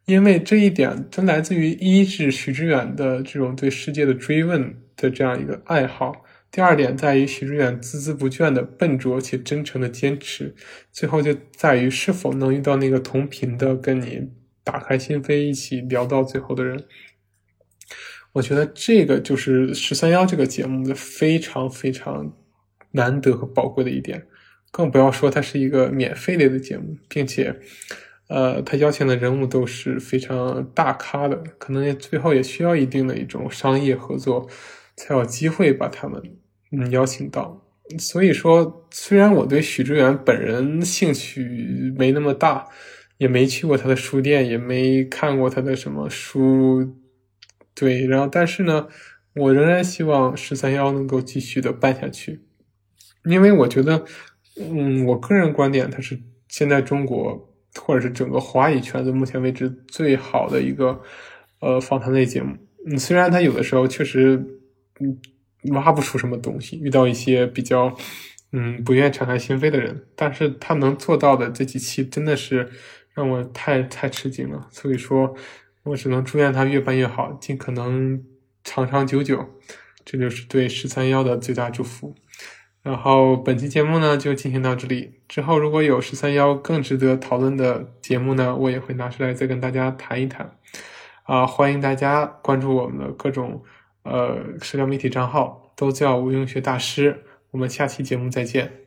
[0.04, 6.12] 因为这一点，它来自于一是许知远的这种对世界的追问的这样一个爱好；
[6.52, 10.54] 第二点在于许知远孜孜不倦的笨拙且真诚的坚持；
[10.92, 14.30] 最后就在于是否能遇到那个同频的跟你。
[14.64, 16.84] 打开心扉，一起聊到最后的人，
[18.34, 22.32] 我觉得这个就是十三幺这个节目的非常非常
[22.92, 24.26] 难得和宝贵的一点，
[24.70, 27.54] 更不要说它是一个免费类的节目，并且，
[28.28, 34.48] 呃，他邀请的人物都是非常大咖的，可能最后也需要一定的一种商业合作，
[34.96, 36.22] 才有机会把他们
[36.70, 37.64] 嗯邀请到。
[37.98, 42.68] 所以说，虽然我对许知远本人兴趣没那么大。
[43.18, 46.96] 也没去过他的书店，也没看过他的什么书，
[47.72, 48.88] 对，然后但是呢，
[49.36, 52.40] 我仍然希望十三幺能够继续的办下去，
[53.24, 54.04] 因为我觉得，
[54.56, 56.18] 嗯，我个人观点，它是
[56.48, 61.00] 现在中国或者是整个华语圈子目前为止最好的一个
[61.60, 62.56] 呃访谈类节目。
[62.86, 64.36] 嗯，虽然他有的时候确实
[65.00, 65.18] 嗯
[65.72, 67.96] 挖不出什么东西，遇到一些比较
[68.52, 72.70] 嗯不愿敞开心扉的人，但是他能做到的这几期真的是。
[73.14, 75.36] 让我太太吃惊了，所以说，
[75.82, 78.24] 我只能祝愿他越办越好，尽可能
[78.64, 79.38] 长长久久，
[80.02, 82.14] 这就是对十三幺的最大祝福。
[82.82, 90.56] 然后本期节目呢就进行到这里，之后如果有十三幺更值得讨论的节目呢，我也会拿出来再跟大家谈一谈。
[91.22, 93.62] 啊，欢迎大家关注我们的各种
[94.02, 97.24] 呃社交媒体账号，都叫无用学大师。
[97.52, 98.81] 我们下期节目再见。